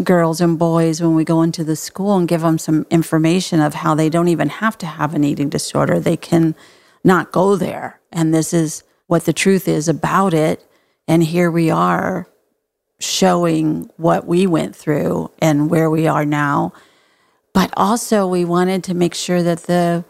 girls 0.04 0.42
and 0.42 0.58
boys 0.58 1.02
when 1.02 1.16
we 1.16 1.24
go 1.24 1.42
into 1.42 1.64
the 1.64 1.76
school 1.76 2.18
and 2.18 2.28
give 2.28 2.42
them 2.42 2.58
some 2.58 2.86
information 2.90 3.60
of 3.62 3.76
how 3.76 3.96
they 3.96 4.10
don't 4.10 4.28
even 4.28 4.50
have 4.50 4.78
to 4.78 4.86
have 4.86 5.14
an 5.14 5.24
eating 5.24 5.50
disorder. 5.50 6.00
They 6.00 6.18
can 6.18 6.56
not 7.04 7.32
go 7.32 7.56
there. 7.56 8.00
And 8.12 8.34
this 8.34 8.54
is 8.54 8.84
what 9.08 9.26
the 9.26 9.34
truth 9.34 9.68
is 9.68 9.88
about 9.88 10.34
it. 10.34 10.66
And 11.08 11.24
here 11.24 11.52
we 11.52 11.70
are 11.70 12.28
showing 13.00 13.90
what 13.98 14.26
we 14.26 14.48
went 14.48 14.76
through 14.76 15.32
and 15.40 15.70
where 15.70 15.90
we 15.90 16.08
are 16.08 16.26
now. 16.26 16.74
But 17.54 17.72
also, 17.78 18.28
we 18.28 18.44
wanted 18.44 18.84
to 18.86 18.94
make 18.94 19.14
sure 19.14 19.44
that 19.44 19.64
the 19.64 20.04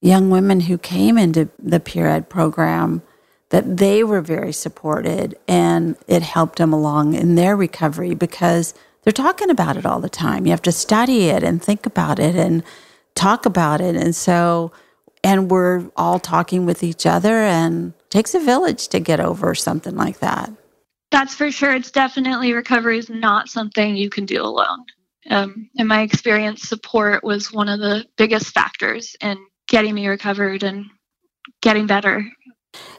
young 0.00 0.30
women 0.30 0.60
who 0.60 0.78
came 0.78 1.18
into 1.18 1.48
the 1.58 1.80
peer 1.80 2.06
ed 2.06 2.28
program 2.28 3.02
that 3.50 3.78
they 3.78 4.04
were 4.04 4.20
very 4.20 4.52
supported 4.52 5.36
and 5.48 5.96
it 6.06 6.22
helped 6.22 6.58
them 6.58 6.72
along 6.72 7.14
in 7.14 7.34
their 7.34 7.56
recovery 7.56 8.14
because 8.14 8.74
they're 9.02 9.12
talking 9.12 9.50
about 9.50 9.76
it 9.76 9.86
all 9.86 10.00
the 10.00 10.08
time. 10.08 10.44
You 10.44 10.52
have 10.52 10.62
to 10.62 10.72
study 10.72 11.26
it 11.26 11.42
and 11.42 11.62
think 11.62 11.86
about 11.86 12.18
it 12.18 12.34
and 12.34 12.62
talk 13.14 13.46
about 13.46 13.80
it. 13.80 13.96
And 13.96 14.14
so, 14.14 14.70
and 15.24 15.50
we're 15.50 15.90
all 15.96 16.18
talking 16.18 16.66
with 16.66 16.82
each 16.82 17.06
other 17.06 17.42
and 17.42 17.94
takes 18.10 18.34
a 18.34 18.40
village 18.40 18.88
to 18.88 19.00
get 19.00 19.20
over 19.20 19.54
something 19.54 19.96
like 19.96 20.18
that. 20.18 20.52
That's 21.10 21.34
for 21.34 21.50
sure. 21.50 21.74
It's 21.74 21.90
definitely 21.90 22.52
recovery 22.52 22.98
is 22.98 23.08
not 23.08 23.48
something 23.48 23.96
you 23.96 24.10
can 24.10 24.26
do 24.26 24.42
alone. 24.42 24.84
Um, 25.30 25.70
in 25.74 25.86
my 25.86 26.02
experience, 26.02 26.62
support 26.62 27.24
was 27.24 27.52
one 27.52 27.68
of 27.68 27.80
the 27.80 28.04
biggest 28.16 28.52
factors 28.52 29.16
in 29.20 29.38
getting 29.68 29.94
me 29.94 30.08
recovered 30.08 30.62
and 30.62 30.86
getting 31.62 31.86
better. 31.86 32.26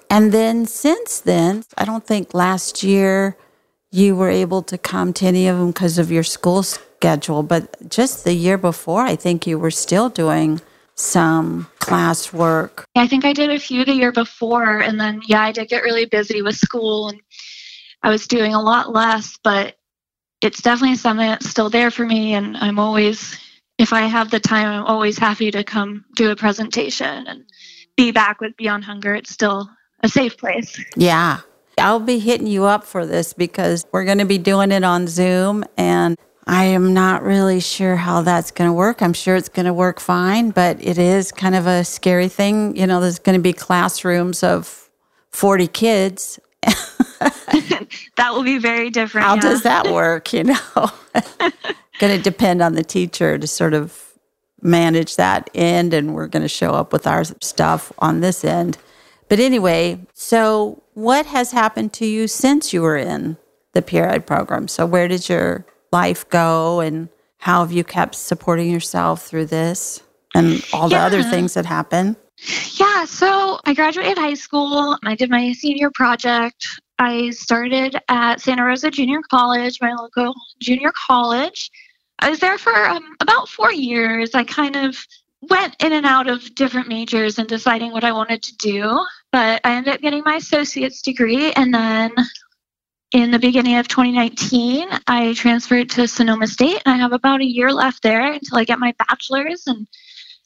And 0.10 0.32
then 0.32 0.66
since 0.66 1.20
then, 1.20 1.64
I 1.78 1.86
don't 1.86 2.06
think 2.06 2.34
last 2.34 2.84
year 2.84 3.38
you 3.92 4.16
were 4.16 4.30
able 4.30 4.62
to 4.64 4.78
come 4.78 5.14
to 5.14 5.26
any 5.26 5.48
of 5.48 5.58
them 5.58 5.72
because 5.72 5.98
of 5.98 6.12
your 6.12 6.24
school 6.24 6.64
schedule, 6.64 7.44
but 7.44 7.90
just 7.90 8.24
the 8.24 8.34
year 8.34 8.58
before, 8.58 9.02
I 9.02 9.16
think 9.16 9.48
you 9.48 9.58
were 9.60 9.72
still 9.72 10.10
doing 10.10 10.62
some 10.96 11.68
class 11.80 12.34
work. 12.34 12.86
I 12.96 13.08
think 13.08 13.26
I 13.26 13.34
did 13.34 13.50
a 13.50 13.60
few 13.60 13.86
the 13.86 13.94
year 13.94 14.12
before, 14.12 14.80
and 14.80 15.00
then, 15.00 15.22
yeah, 15.28 15.42
I 15.42 15.52
did 15.52 15.70
get 15.70 15.84
really 15.84 16.06
busy 16.06 16.42
with 16.42 16.56
school 16.56 17.10
and 17.10 17.22
I 18.04 18.10
was 18.10 18.28
doing 18.28 18.54
a 18.54 18.62
lot 18.62 18.94
less, 18.94 19.38
but 19.44 19.76
it's 20.42 20.62
definitely 20.62 20.96
something 20.96 21.28
that's 21.28 21.50
still 21.50 21.70
there 21.70 21.92
for 21.92 22.06
me, 22.06 22.34
and 22.34 22.58
I'm 22.58 22.80
always 22.80 23.38
if 23.80 23.94
I 23.94 24.02
have 24.02 24.30
the 24.30 24.42
time, 24.42 24.68
I'm 24.68 24.86
always 24.86 25.18
happy 25.18 25.50
to 25.52 25.64
come 25.64 26.04
do 26.16 26.30
a 26.30 26.36
presentation 26.36 27.26
and 27.26 27.46
be 27.96 28.12
back 28.12 28.42
with 28.42 28.56
Beyond 28.58 28.84
Hunger. 28.84 29.16
It's 29.16 29.32
still 29.32 29.70
a 30.02 30.10
safe 30.10 30.38
place. 30.38 30.80
Yeah. 30.96 31.40
I'll 31.78 32.02
be 32.02 32.20
hitting 32.20 32.46
you 32.46 32.66
up 32.66 32.84
for 32.84 33.06
this 33.06 33.32
because 33.32 33.86
we're 33.94 34.04
going 34.04 34.18
to 34.18 34.26
be 34.26 34.38
doing 34.38 34.72
it 34.74 34.84
on 34.84 35.08
Zoom 35.08 35.64
and 35.78 36.18
I 36.46 36.66
am 36.66 36.94
not 36.94 37.24
really 37.24 37.62
sure 37.62 37.96
how 37.96 38.22
that's 38.22 38.52
going 38.52 38.70
to 38.70 38.74
work. 38.74 39.02
I'm 39.02 39.14
sure 39.14 39.38
it's 39.38 39.50
going 39.50 39.68
to 39.68 39.74
work 39.74 40.02
fine, 40.02 40.50
but 40.50 40.84
it 40.84 40.98
is 40.98 41.32
kind 41.32 41.56
of 41.56 41.66
a 41.66 41.86
scary 41.86 42.28
thing. 42.28 42.76
You 42.76 42.86
know, 42.86 43.00
there's 43.00 43.20
going 43.20 43.38
to 43.38 43.42
be 43.42 43.54
classrooms 43.54 44.44
of 44.44 44.90
40 45.32 45.68
kids. 45.68 46.40
that 46.64 48.32
will 48.32 48.44
be 48.44 48.58
very 48.58 48.90
different. 48.90 49.28
How 49.28 49.36
yeah. 49.36 49.42
does 49.42 49.64
that 49.64 49.90
work, 49.92 50.34
you 50.34 50.44
know? 50.44 50.92
going 52.00 52.16
to 52.16 52.24
depend 52.24 52.62
on 52.62 52.74
the 52.74 52.84
teacher 52.84 53.38
to 53.38 53.46
sort 53.46 53.74
of 53.74 54.14
manage 54.62 55.16
that 55.16 55.50
end, 55.54 55.94
and 55.94 56.16
we're 56.16 56.28
going 56.28 56.42
to 56.42 56.50
show 56.50 56.74
up 56.74 56.92
with 56.92 57.06
our 57.06 57.24
stuff 57.24 57.92
on 58.00 58.22
this 58.22 58.44
end. 58.44 58.78
But 59.28 59.40
anyway, 59.40 60.00
so 60.14 60.82
what 60.94 61.28
has 61.28 61.52
happened 61.52 61.94
to 61.94 62.06
you 62.06 62.28
since 62.28 62.74
you 62.74 62.82
were 62.82 62.98
in 62.98 63.38
the 63.74 63.82
peer 63.82 64.08
ed 64.08 64.26
program? 64.26 64.68
So, 64.68 64.86
where 64.86 65.08
did 65.08 65.30
your 65.30 65.66
life 65.92 66.28
go, 66.30 66.80
and 66.80 67.10
how 67.38 67.62
have 67.62 67.72
you 67.72 67.84
kept 67.84 68.16
supporting 68.16 68.72
yourself 68.72 69.28
through 69.28 69.46
this 69.46 70.02
and 70.36 70.66
all 70.74 70.90
the 70.90 70.96
yeah. 70.96 71.06
other 71.06 71.24
things 71.24 71.54
that 71.54 71.66
happen? 71.66 72.16
Yeah, 72.80 73.06
so 73.06 73.60
I 73.66 73.74
graduated 73.74 74.18
high 74.18 74.34
school. 74.34 74.98
I 75.04 75.16
did 75.16 75.30
my 75.30 75.52
senior 75.52 75.92
project. 75.94 76.66
I 76.98 77.30
started 77.32 77.98
at 78.08 78.42
Santa 78.42 78.64
Rosa 78.64 78.90
Junior 78.90 79.20
College, 79.30 79.78
my 79.82 79.94
local 79.94 80.34
junior 80.60 80.92
college. 81.08 81.70
I 82.20 82.30
was 82.30 82.40
there 82.40 82.58
for 82.58 82.74
um, 82.76 83.16
about 83.22 83.50
four 83.50 83.72
years. 83.72 84.36
I 84.36 84.44
kind 84.44 84.76
of 84.76 84.98
went 85.42 85.76
in 85.82 85.94
and 85.94 86.06
out 86.06 86.28
of 86.28 86.54
different 86.56 86.88
majors 86.88 87.40
and 87.40 87.48
deciding 87.48 87.92
what 87.92 88.04
I 88.04 88.12
wanted 88.12 88.44
to 88.44 88.56
do. 88.58 89.06
But 89.32 89.62
I 89.64 89.76
ended 89.76 89.94
up 89.94 90.02
getting 90.02 90.24
my 90.26 90.36
associate's 90.36 91.02
degree. 91.02 91.52
And 91.54 91.74
then 91.74 92.12
in 93.14 93.32
the 93.32 93.40
beginning 93.40 93.78
of 93.78 93.88
2019, 93.88 94.90
I 95.08 95.34
transferred 95.34 95.90
to 95.92 96.08
Sonoma 96.08 96.48
State. 96.48 96.82
And 96.86 96.96
I 96.96 96.98
have 96.98 97.14
about 97.14 97.42
a 97.42 97.46
year 97.46 97.72
left 97.72 98.04
there 98.04 98.34
until 98.34 98.58
I 98.58 98.66
get 98.66 98.80
my 98.80 98.94
bachelor's. 99.08 99.64
And 99.68 99.88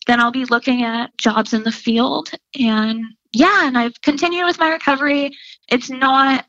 then 0.06 0.20
I'll 0.20 0.32
be 0.32 0.46
looking 0.46 0.84
at 0.84 1.18
jobs 1.18 1.54
in 1.54 1.64
the 1.64 1.72
field. 1.72 2.30
And 2.60 3.04
yeah, 3.32 3.68
and 3.68 3.78
I've 3.78 4.00
continued 4.02 4.46
with 4.46 4.60
my 4.60 4.70
recovery. 4.70 5.32
It's 5.70 5.90
not 5.90 6.46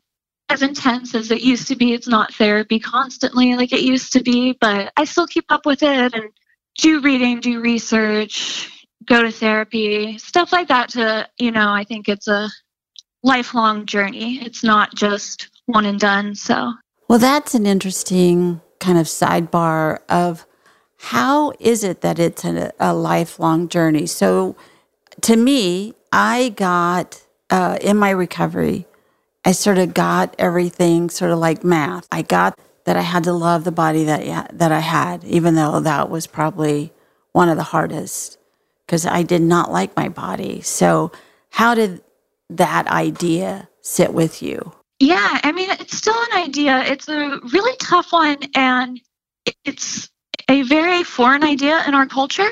as 0.49 0.61
intense 0.61 1.15
as 1.15 1.31
it 1.31 1.41
used 1.41 1.67
to 1.67 1.75
be. 1.75 1.93
It's 1.93 2.07
not 2.07 2.33
therapy 2.33 2.79
constantly 2.79 3.55
like 3.55 3.73
it 3.73 3.81
used 3.81 4.13
to 4.13 4.21
be, 4.21 4.57
but 4.59 4.91
I 4.97 5.05
still 5.05 5.27
keep 5.27 5.45
up 5.49 5.65
with 5.65 5.83
it 5.83 6.13
and 6.13 6.29
do 6.77 7.01
reading, 7.01 7.39
do 7.39 7.61
research, 7.61 8.69
go 9.05 9.21
to 9.21 9.31
therapy, 9.31 10.17
stuff 10.17 10.51
like 10.51 10.67
that 10.67 10.89
to, 10.89 11.27
you 11.37 11.51
know, 11.51 11.71
I 11.71 11.83
think 11.83 12.09
it's 12.09 12.27
a 12.27 12.49
lifelong 13.23 13.85
journey. 13.85 14.39
It's 14.45 14.63
not 14.63 14.93
just 14.95 15.49
one 15.65 15.85
and 15.85 15.99
done. 15.99 16.35
So, 16.35 16.73
well, 17.07 17.19
that's 17.19 17.55
an 17.55 17.65
interesting 17.65 18.61
kind 18.79 18.97
of 18.97 19.07
sidebar 19.07 19.99
of 20.09 20.45
how 20.97 21.53
is 21.59 21.83
it 21.83 22.01
that 22.01 22.19
it's 22.19 22.43
a, 22.45 22.71
a 22.79 22.93
lifelong 22.93 23.67
journey? 23.67 24.05
So, 24.05 24.55
to 25.21 25.35
me, 25.35 25.93
I 26.11 26.49
got 26.49 27.23
uh, 27.49 27.77
in 27.81 27.97
my 27.97 28.09
recovery, 28.09 28.85
I 29.45 29.51
sort 29.51 29.77
of 29.77 29.93
got 29.93 30.35
everything 30.39 31.09
sort 31.09 31.31
of 31.31 31.37
like 31.39 31.63
math. 31.63 32.07
I 32.11 32.23
got 32.23 32.59
that 32.85 32.97
I 32.97 33.01
had 33.01 33.23
to 33.25 33.33
love 33.33 33.63
the 33.63 33.71
body 33.71 34.03
that 34.05 34.57
that 34.57 34.71
I 34.71 34.79
had, 34.79 35.23
even 35.23 35.55
though 35.55 35.79
that 35.79 36.09
was 36.09 36.27
probably 36.27 36.91
one 37.31 37.49
of 37.49 37.57
the 37.57 37.63
hardest 37.63 38.37
because 38.85 39.05
I 39.05 39.23
did 39.23 39.41
not 39.41 39.71
like 39.71 39.95
my 39.95 40.09
body. 40.09 40.61
So, 40.61 41.11
how 41.51 41.75
did 41.75 42.01
that 42.49 42.87
idea 42.87 43.69
sit 43.81 44.13
with 44.13 44.41
you? 44.41 44.73
Yeah, 44.99 45.39
I 45.43 45.51
mean, 45.51 45.69
it's 45.71 45.97
still 45.97 46.15
an 46.31 46.43
idea. 46.43 46.83
It's 46.85 47.09
a 47.09 47.39
really 47.51 47.75
tough 47.77 48.13
one, 48.13 48.37
and 48.55 48.99
it's 49.65 50.09
a 50.49 50.61
very 50.63 51.03
foreign 51.03 51.43
idea 51.43 51.83
in 51.87 51.93
our 51.93 52.05
culture. 52.05 52.49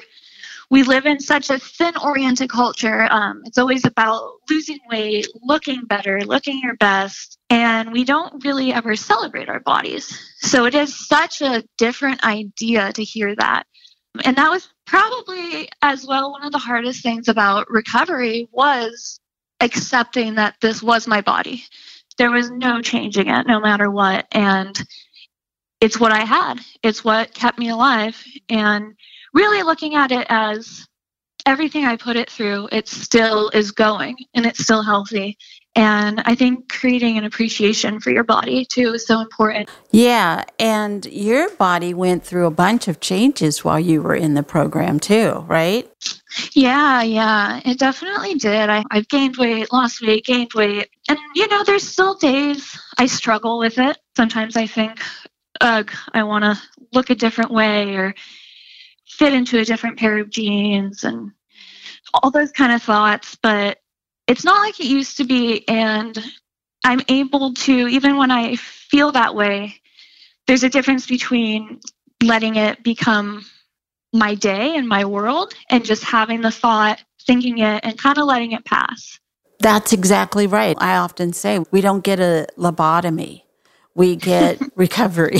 We 0.73 0.81
live 0.81 1.05
in 1.05 1.19
such 1.19 1.51
a 1.51 1.59
thin 1.59 1.93
oriented 2.03 2.49
culture. 2.49 3.07
Um, 3.11 3.43
it's 3.45 3.59
always 3.59 3.85
about 3.85 4.27
losing 4.49 4.79
weight, 4.89 5.27
looking 5.43 5.85
better, 5.85 6.21
looking 6.21 6.59
your 6.63 6.75
best, 6.77 7.37
and 7.51 7.93
we 7.93 8.03
don't 8.03 8.43
really 8.43 8.73
ever 8.73 8.95
celebrate 8.95 9.49
our 9.49 9.59
bodies. 9.59 10.19
So 10.39 10.65
it 10.65 10.73
is 10.73 11.07
such 11.07 11.43
a 11.43 11.63
different 11.77 12.23
idea 12.23 12.91
to 12.91 13.03
hear 13.03 13.35
that. 13.35 13.65
And 14.25 14.35
that 14.37 14.49
was 14.49 14.67
probably 14.87 15.69
as 15.83 16.07
well 16.07 16.31
one 16.31 16.43
of 16.43 16.51
the 16.51 16.57
hardest 16.57 17.03
things 17.03 17.27
about 17.27 17.69
recovery 17.69 18.49
was 18.51 19.19
accepting 19.59 20.33
that 20.35 20.55
this 20.59 20.81
was 20.81 21.05
my 21.05 21.21
body. 21.21 21.65
There 22.17 22.31
was 22.31 22.49
no 22.49 22.81
changing 22.81 23.27
it 23.27 23.45
no 23.45 23.59
matter 23.59 23.91
what. 23.91 24.25
And 24.31 24.75
it's 25.79 25.99
what 25.99 26.11
I 26.11 26.21
had. 26.25 26.61
It's 26.81 27.03
what 27.03 27.35
kept 27.35 27.59
me 27.59 27.69
alive. 27.69 28.19
And 28.49 28.95
really 29.33 29.63
looking 29.63 29.95
at 29.95 30.11
it 30.11 30.27
as 30.29 30.87
everything 31.45 31.85
I 31.85 31.97
put 31.97 32.15
it 32.15 32.29
through, 32.29 32.69
it 32.71 32.87
still 32.87 33.49
is 33.49 33.71
going 33.71 34.15
and 34.33 34.45
it's 34.45 34.63
still 34.63 34.83
healthy. 34.83 35.37
And 35.75 36.21
I 36.25 36.35
think 36.35 36.71
creating 36.71 37.17
an 37.17 37.23
appreciation 37.23 37.99
for 37.99 38.11
your 38.11 38.23
body 38.23 38.63
too 38.63 38.93
is 38.93 39.07
so 39.07 39.19
important. 39.21 39.69
Yeah. 39.91 40.43
And 40.59 41.05
your 41.07 41.49
body 41.49 41.95
went 41.95 42.23
through 42.23 42.45
a 42.45 42.51
bunch 42.51 42.87
of 42.87 42.99
changes 42.99 43.63
while 43.63 43.79
you 43.79 44.03
were 44.03 44.15
in 44.15 44.35
the 44.35 44.43
program 44.43 44.99
too, 44.99 45.43
right? 45.47 45.89
Yeah, 46.53 47.01
yeah, 47.01 47.59
it 47.65 47.79
definitely 47.79 48.35
did. 48.35 48.69
I, 48.69 48.83
I've 48.91 49.07
gained 49.07 49.37
weight, 49.37 49.73
lost 49.73 50.01
weight, 50.01 50.25
gained 50.25 50.53
weight. 50.53 50.89
And, 51.09 51.17
you 51.35 51.47
know, 51.47 51.63
there's 51.63 51.87
still 51.87 52.15
days 52.15 52.77
I 52.99 53.07
struggle 53.07 53.57
with 53.57 53.79
it. 53.79 53.97
Sometimes 54.15 54.55
I 54.55 54.67
think, 54.67 55.01
ugh, 55.61 55.91
I 56.13 56.23
want 56.23 56.43
to 56.43 56.61
look 56.91 57.09
a 57.09 57.15
different 57.15 57.51
way 57.51 57.95
or 57.95 58.13
fit 59.17 59.33
into 59.33 59.59
a 59.59 59.65
different 59.65 59.97
pair 59.97 60.17
of 60.17 60.29
jeans 60.29 61.03
and 61.03 61.31
all 62.13 62.31
those 62.31 62.51
kind 62.51 62.71
of 62.71 62.81
thoughts. 62.81 63.37
But 63.41 63.79
it's 64.27 64.43
not 64.43 64.59
like 64.61 64.79
it 64.79 64.87
used 64.87 65.17
to 65.17 65.23
be. 65.23 65.67
And 65.67 66.17
I'm 66.83 67.01
able 67.07 67.53
to, 67.53 67.87
even 67.87 68.17
when 68.17 68.31
I 68.31 68.55
feel 68.55 69.11
that 69.11 69.35
way, 69.35 69.75
there's 70.47 70.63
a 70.63 70.69
difference 70.69 71.07
between 71.07 71.79
letting 72.21 72.55
it 72.55 72.83
become 72.83 73.45
my 74.13 74.35
day 74.35 74.75
and 74.75 74.87
my 74.87 75.03
world 75.05 75.53
and 75.69 75.83
just 75.83 76.03
having 76.03 76.41
the 76.41 76.51
thought, 76.51 77.01
thinking 77.25 77.59
it, 77.59 77.83
and 77.83 77.97
kind 77.97 78.17
of 78.17 78.25
letting 78.25 78.51
it 78.51 78.63
pass. 78.65 79.19
That's 79.59 79.93
exactly 79.93 80.45
right. 80.45 80.75
I 80.79 80.97
often 80.97 81.33
say 81.33 81.59
we 81.71 81.81
don't 81.81 82.03
get 82.03 82.19
a 82.19 82.47
lobotomy, 82.57 83.43
we 83.95 84.15
get 84.15 84.59
recovery. 84.75 85.39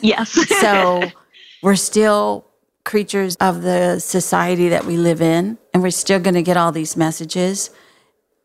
yes. 0.00 0.30
so 0.60 1.10
we're 1.62 1.76
still 1.76 2.45
creatures 2.86 3.36
of 3.36 3.60
the 3.60 3.98
society 3.98 4.70
that 4.70 4.86
we 4.86 4.96
live 4.96 5.20
in, 5.20 5.58
and 5.74 5.82
we're 5.82 5.90
still 5.90 6.18
going 6.20 6.34
to 6.34 6.42
get 6.42 6.56
all 6.56 6.72
these 6.72 6.96
messages 6.96 7.70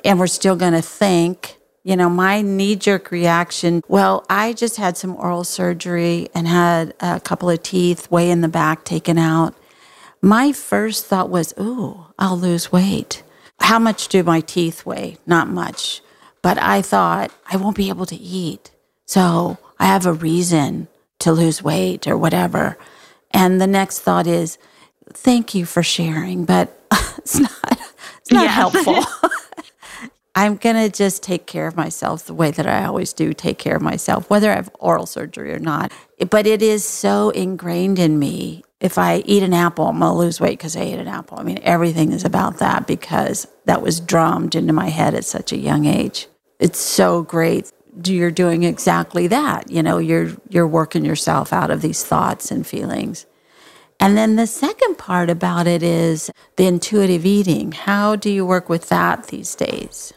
and 0.03 0.19
we're 0.19 0.27
still 0.27 0.55
going 0.55 0.73
to 0.73 0.81
think, 0.81 1.57
you 1.83 1.95
know, 1.95 2.09
my 2.09 2.41
knee 2.41 2.75
jerk 2.75 3.11
reaction, 3.11 3.81
well, 3.87 4.25
I 4.29 4.53
just 4.53 4.77
had 4.77 4.97
some 4.97 5.15
oral 5.15 5.43
surgery 5.43 6.29
and 6.33 6.47
had 6.47 6.93
a 6.99 7.19
couple 7.19 7.49
of 7.49 7.63
teeth 7.63 8.09
way 8.11 8.29
in 8.29 8.41
the 8.41 8.47
back 8.47 8.83
taken 8.83 9.17
out. 9.17 9.55
My 10.21 10.51
first 10.51 11.05
thought 11.05 11.29
was, 11.29 11.53
ooh, 11.59 12.05
I'll 12.19 12.37
lose 12.37 12.71
weight. 12.71 13.23
How 13.59 13.79
much 13.79 14.07
do 14.07 14.23
my 14.23 14.41
teeth 14.41 14.85
weigh? 14.85 15.17
Not 15.25 15.47
much. 15.47 16.01
But 16.41 16.57
I 16.57 16.81
thought, 16.81 17.31
I 17.51 17.57
won't 17.57 17.77
be 17.77 17.89
able 17.89 18.07
to 18.07 18.15
eat. 18.15 18.71
So 19.05 19.57
I 19.79 19.85
have 19.85 20.05
a 20.05 20.13
reason 20.13 20.87
to 21.19 21.31
lose 21.31 21.63
weight 21.63 22.07
or 22.07 22.17
whatever. 22.17 22.77
And 23.33 23.61
the 23.61 23.67
next 23.67 23.99
thought 23.99 24.27
is, 24.27 24.57
thank 25.13 25.55
you 25.55 25.65
for 25.65 25.83
sharing, 25.83 26.45
but 26.45 26.77
it's 27.17 27.39
not, 27.39 27.79
it's 28.19 28.31
not 28.31 28.47
helpful. 28.47 29.03
I'm 30.35 30.55
going 30.55 30.77
to 30.77 30.89
just 30.95 31.23
take 31.23 31.45
care 31.45 31.67
of 31.67 31.75
myself 31.75 32.25
the 32.25 32.33
way 32.33 32.51
that 32.51 32.65
I 32.65 32.85
always 32.85 33.11
do 33.11 33.33
take 33.33 33.57
care 33.57 33.75
of 33.75 33.81
myself, 33.81 34.29
whether 34.29 34.49
I 34.49 34.55
have 34.55 34.69
oral 34.79 35.05
surgery 35.05 35.53
or 35.53 35.59
not. 35.59 35.91
But 36.29 36.47
it 36.47 36.61
is 36.61 36.85
so 36.85 37.31
ingrained 37.31 37.99
in 37.99 38.17
me. 38.17 38.63
If 38.79 38.97
I 38.97 39.17
eat 39.25 39.43
an 39.43 39.53
apple, 39.53 39.87
I'm 39.87 39.99
going 39.99 40.11
to 40.11 40.17
lose 40.17 40.39
weight 40.39 40.57
because 40.57 40.75
I 40.75 40.81
ate 40.81 40.99
an 40.99 41.07
apple. 41.07 41.37
I 41.37 41.43
mean, 41.43 41.59
everything 41.63 42.13
is 42.13 42.23
about 42.23 42.59
that 42.59 42.87
because 42.87 43.45
that 43.65 43.81
was 43.81 43.99
drummed 43.99 44.55
into 44.55 44.73
my 44.73 44.89
head 44.89 45.13
at 45.13 45.25
such 45.25 45.51
a 45.51 45.57
young 45.57 45.85
age. 45.85 46.27
It's 46.59 46.79
so 46.79 47.23
great. 47.23 47.71
You're 48.05 48.31
doing 48.31 48.63
exactly 48.63 49.27
that. 49.27 49.69
You 49.69 49.83
know, 49.83 49.97
you're 49.97 50.31
you're 50.49 50.67
working 50.67 51.05
yourself 51.05 51.51
out 51.51 51.71
of 51.71 51.81
these 51.81 52.03
thoughts 52.03 52.51
and 52.51 52.65
feelings. 52.65 53.25
And 53.99 54.17
then 54.17 54.35
the 54.35 54.47
second 54.47 54.97
part 54.97 55.29
about 55.29 55.67
it 55.67 55.83
is 55.83 56.31
the 56.55 56.65
intuitive 56.65 57.25
eating. 57.25 57.71
How 57.71 58.15
do 58.15 58.31
you 58.31 58.45
work 58.45 58.67
with 58.67 58.89
that 58.89 59.27
these 59.27 59.53
days? 59.53 60.11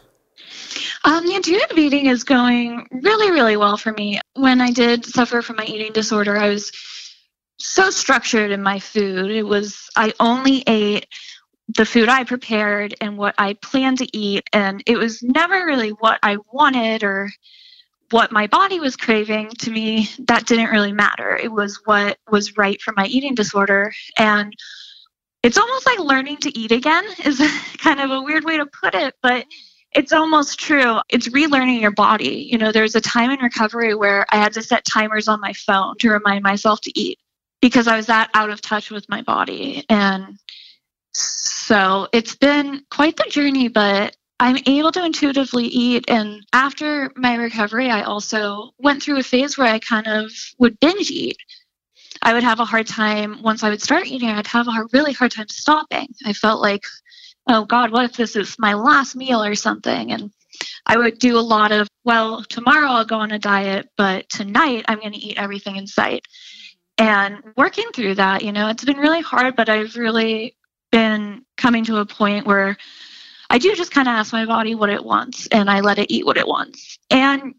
Um, 1.03 1.25
the 1.27 1.35
intuitive 1.35 1.77
eating 1.77 2.07
is 2.07 2.23
going 2.23 2.87
really, 2.91 3.29
really 3.29 3.57
well 3.57 3.77
for 3.77 3.93
me. 3.93 4.19
When 4.33 4.59
I 4.59 4.71
did 4.71 5.05
suffer 5.05 5.43
from 5.43 5.57
my 5.57 5.65
eating 5.65 5.93
disorder, 5.93 6.35
I 6.35 6.49
was 6.49 6.71
so 7.59 7.91
structured 7.91 8.49
in 8.49 8.63
my 8.63 8.79
food. 8.79 9.29
It 9.29 9.43
was, 9.43 9.87
I 9.95 10.13
only 10.19 10.63
ate 10.65 11.05
the 11.67 11.85
food 11.85 12.09
I 12.09 12.23
prepared 12.23 12.95
and 13.01 13.17
what 13.17 13.35
I 13.37 13.53
planned 13.53 13.99
to 13.99 14.17
eat, 14.17 14.43
and 14.51 14.83
it 14.85 14.97
was 14.97 15.21
never 15.23 15.65
really 15.65 15.89
what 15.89 16.19
I 16.23 16.37
wanted 16.51 17.03
or 17.03 17.29
what 18.11 18.31
my 18.31 18.47
body 18.47 18.79
was 18.79 18.95
craving 18.95 19.49
to 19.49 19.71
me 19.71 20.09
that 20.27 20.45
didn't 20.45 20.69
really 20.69 20.93
matter 20.93 21.35
it 21.35 21.51
was 21.51 21.81
what 21.85 22.17
was 22.29 22.57
right 22.57 22.81
for 22.81 22.93
my 22.95 23.05
eating 23.05 23.35
disorder 23.35 23.91
and 24.17 24.53
it's 25.43 25.57
almost 25.57 25.85
like 25.85 25.99
learning 25.99 26.37
to 26.37 26.57
eat 26.57 26.71
again 26.71 27.05
is 27.25 27.41
kind 27.77 27.99
of 27.99 28.11
a 28.11 28.21
weird 28.21 28.45
way 28.45 28.57
to 28.57 28.65
put 28.65 28.95
it 28.95 29.13
but 29.21 29.45
it's 29.95 30.11
almost 30.11 30.59
true. 30.59 30.99
It's 31.09 31.29
relearning 31.29 31.79
your 31.79 31.91
body. 31.91 32.47
You 32.51 32.57
know, 32.57 32.71
there's 32.71 32.95
a 32.95 33.01
time 33.01 33.31
in 33.31 33.39
recovery 33.39 33.95
where 33.95 34.25
I 34.29 34.35
had 34.35 34.51
to 34.53 34.61
set 34.61 34.83
timers 34.83 35.29
on 35.29 35.39
my 35.39 35.53
phone 35.53 35.97
to 35.99 36.11
remind 36.11 36.43
myself 36.43 36.81
to 36.81 36.99
eat 36.99 37.17
because 37.61 37.87
I 37.87 37.95
was 37.95 38.07
that 38.07 38.29
out 38.33 38.49
of 38.49 38.61
touch 38.61 38.91
with 38.91 39.07
my 39.07 39.21
body. 39.21 39.85
And 39.89 40.37
so 41.13 42.09
it's 42.11 42.35
been 42.35 42.83
quite 42.91 43.15
the 43.15 43.23
journey, 43.29 43.69
but 43.69 44.15
I'm 44.39 44.57
able 44.65 44.91
to 44.91 45.05
intuitively 45.05 45.65
eat. 45.65 46.05
And 46.09 46.45
after 46.51 47.11
my 47.15 47.35
recovery, 47.35 47.89
I 47.89 48.03
also 48.03 48.71
went 48.77 49.01
through 49.01 49.19
a 49.19 49.23
phase 49.23 49.57
where 49.57 49.67
I 49.67 49.79
kind 49.79 50.07
of 50.07 50.31
would 50.59 50.79
binge 50.79 51.09
eat. 51.09 51.37
I 52.21 52.33
would 52.33 52.43
have 52.43 52.59
a 52.59 52.65
hard 52.65 52.87
time 52.87 53.41
once 53.41 53.63
I 53.63 53.69
would 53.69 53.81
start 53.81 54.07
eating, 54.07 54.29
I'd 54.29 54.47
have 54.47 54.67
a 54.67 54.87
really 54.93 55.13
hard 55.13 55.31
time 55.31 55.47
stopping. 55.49 56.07
I 56.25 56.33
felt 56.33 56.61
like 56.61 56.83
oh 57.47 57.65
God, 57.65 57.91
what 57.91 58.05
if 58.05 58.13
this 58.13 58.35
is 58.35 58.57
my 58.59 58.73
last 58.73 59.15
meal 59.15 59.43
or 59.43 59.55
something? 59.55 60.11
And 60.11 60.31
I 60.85 60.97
would 60.97 61.19
do 61.19 61.37
a 61.37 61.41
lot 61.41 61.71
of, 61.71 61.87
well, 62.03 62.43
tomorrow 62.43 62.89
I'll 62.89 63.05
go 63.05 63.17
on 63.17 63.31
a 63.31 63.39
diet, 63.39 63.89
but 63.97 64.29
tonight 64.29 64.85
I'm 64.87 64.99
going 64.99 65.11
to 65.11 65.17
eat 65.17 65.37
everything 65.37 65.75
in 65.75 65.87
sight. 65.87 66.25
And 66.97 67.37
working 67.57 67.89
through 67.93 68.15
that, 68.15 68.43
you 68.43 68.51
know, 68.51 68.69
it's 68.69 68.85
been 68.85 68.97
really 68.97 69.21
hard, 69.21 69.55
but 69.55 69.69
I've 69.69 69.95
really 69.95 70.55
been 70.91 71.43
coming 71.57 71.83
to 71.85 71.97
a 71.97 72.05
point 72.05 72.47
where 72.47 72.77
I 73.49 73.57
do 73.57 73.75
just 73.75 73.91
kind 73.91 74.07
of 74.07 74.13
ask 74.13 74.33
my 74.33 74.45
body 74.45 74.75
what 74.75 74.89
it 74.89 75.03
wants 75.03 75.47
and 75.47 75.69
I 75.69 75.81
let 75.81 75.99
it 75.99 76.11
eat 76.11 76.25
what 76.25 76.37
it 76.37 76.47
wants. 76.47 76.97
And 77.09 77.55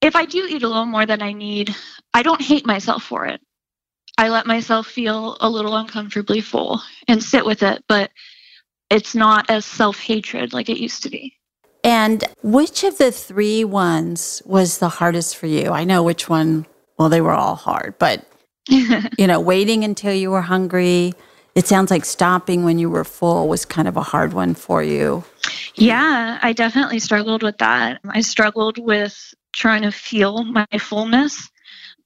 if 0.00 0.16
I 0.16 0.24
do 0.24 0.46
eat 0.48 0.62
a 0.62 0.68
little 0.68 0.84
more 0.84 1.06
than 1.06 1.22
I 1.22 1.32
need, 1.32 1.74
I 2.12 2.22
don't 2.22 2.40
hate 2.40 2.66
myself 2.66 3.02
for 3.02 3.26
it. 3.26 3.40
I 4.16 4.28
let 4.28 4.46
myself 4.46 4.86
feel 4.86 5.36
a 5.40 5.48
little 5.48 5.76
uncomfortably 5.76 6.40
full 6.40 6.80
and 7.08 7.22
sit 7.22 7.44
with 7.44 7.62
it. 7.62 7.82
But 7.88 8.10
it's 8.90 9.14
not 9.14 9.50
as 9.50 9.64
self 9.64 9.98
hatred 9.98 10.52
like 10.52 10.68
it 10.68 10.78
used 10.78 11.02
to 11.02 11.10
be. 11.10 11.36
And 11.82 12.24
which 12.42 12.84
of 12.84 12.96
the 12.98 13.12
three 13.12 13.64
ones 13.64 14.40
was 14.46 14.78
the 14.78 14.88
hardest 14.88 15.36
for 15.36 15.46
you? 15.46 15.70
I 15.70 15.84
know 15.84 16.02
which 16.02 16.28
one, 16.28 16.66
well, 16.98 17.08
they 17.08 17.20
were 17.20 17.32
all 17.32 17.56
hard, 17.56 17.94
but 17.98 18.24
you 18.68 19.26
know, 19.26 19.40
waiting 19.40 19.84
until 19.84 20.14
you 20.14 20.30
were 20.30 20.42
hungry. 20.42 21.12
It 21.54 21.68
sounds 21.68 21.90
like 21.90 22.04
stopping 22.04 22.64
when 22.64 22.78
you 22.78 22.90
were 22.90 23.04
full 23.04 23.46
was 23.48 23.64
kind 23.64 23.86
of 23.86 23.96
a 23.96 24.02
hard 24.02 24.32
one 24.32 24.54
for 24.54 24.82
you. 24.82 25.24
Yeah, 25.76 26.38
I 26.42 26.52
definitely 26.52 26.98
struggled 26.98 27.42
with 27.42 27.58
that. 27.58 28.00
I 28.08 28.20
struggled 28.22 28.78
with 28.78 29.16
trying 29.52 29.82
to 29.82 29.92
feel 29.92 30.44
my 30.44 30.66
fullness. 30.78 31.48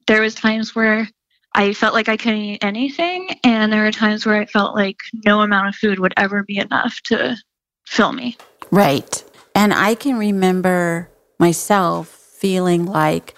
There 0.07 0.21
was 0.21 0.35
times 0.35 0.75
where 0.75 1.09
I 1.55 1.73
felt 1.73 1.95
like 1.95 2.09
I 2.09 2.17
couldn't 2.17 2.41
eat 2.41 2.65
anything, 2.65 3.39
and 3.43 3.73
there 3.73 3.83
were 3.83 3.91
times 3.91 4.27
where 4.27 4.41
I 4.41 4.47
felt 4.47 4.75
like 4.75 4.99
no 5.25 5.41
amount 5.41 5.69
of 5.69 5.75
food 5.75 5.99
would 5.99 6.15
ever 6.17 6.45
be 6.45 6.59
enough 6.59 7.01
to 7.05 7.37
fill 7.87 8.13
me. 8.13 8.37
Right. 8.71 9.25
And 9.55 9.73
I 9.73 9.95
can 9.95 10.19
remember 10.19 11.11
myself 11.39 12.09
feeling 12.09 12.85
like 12.85 13.35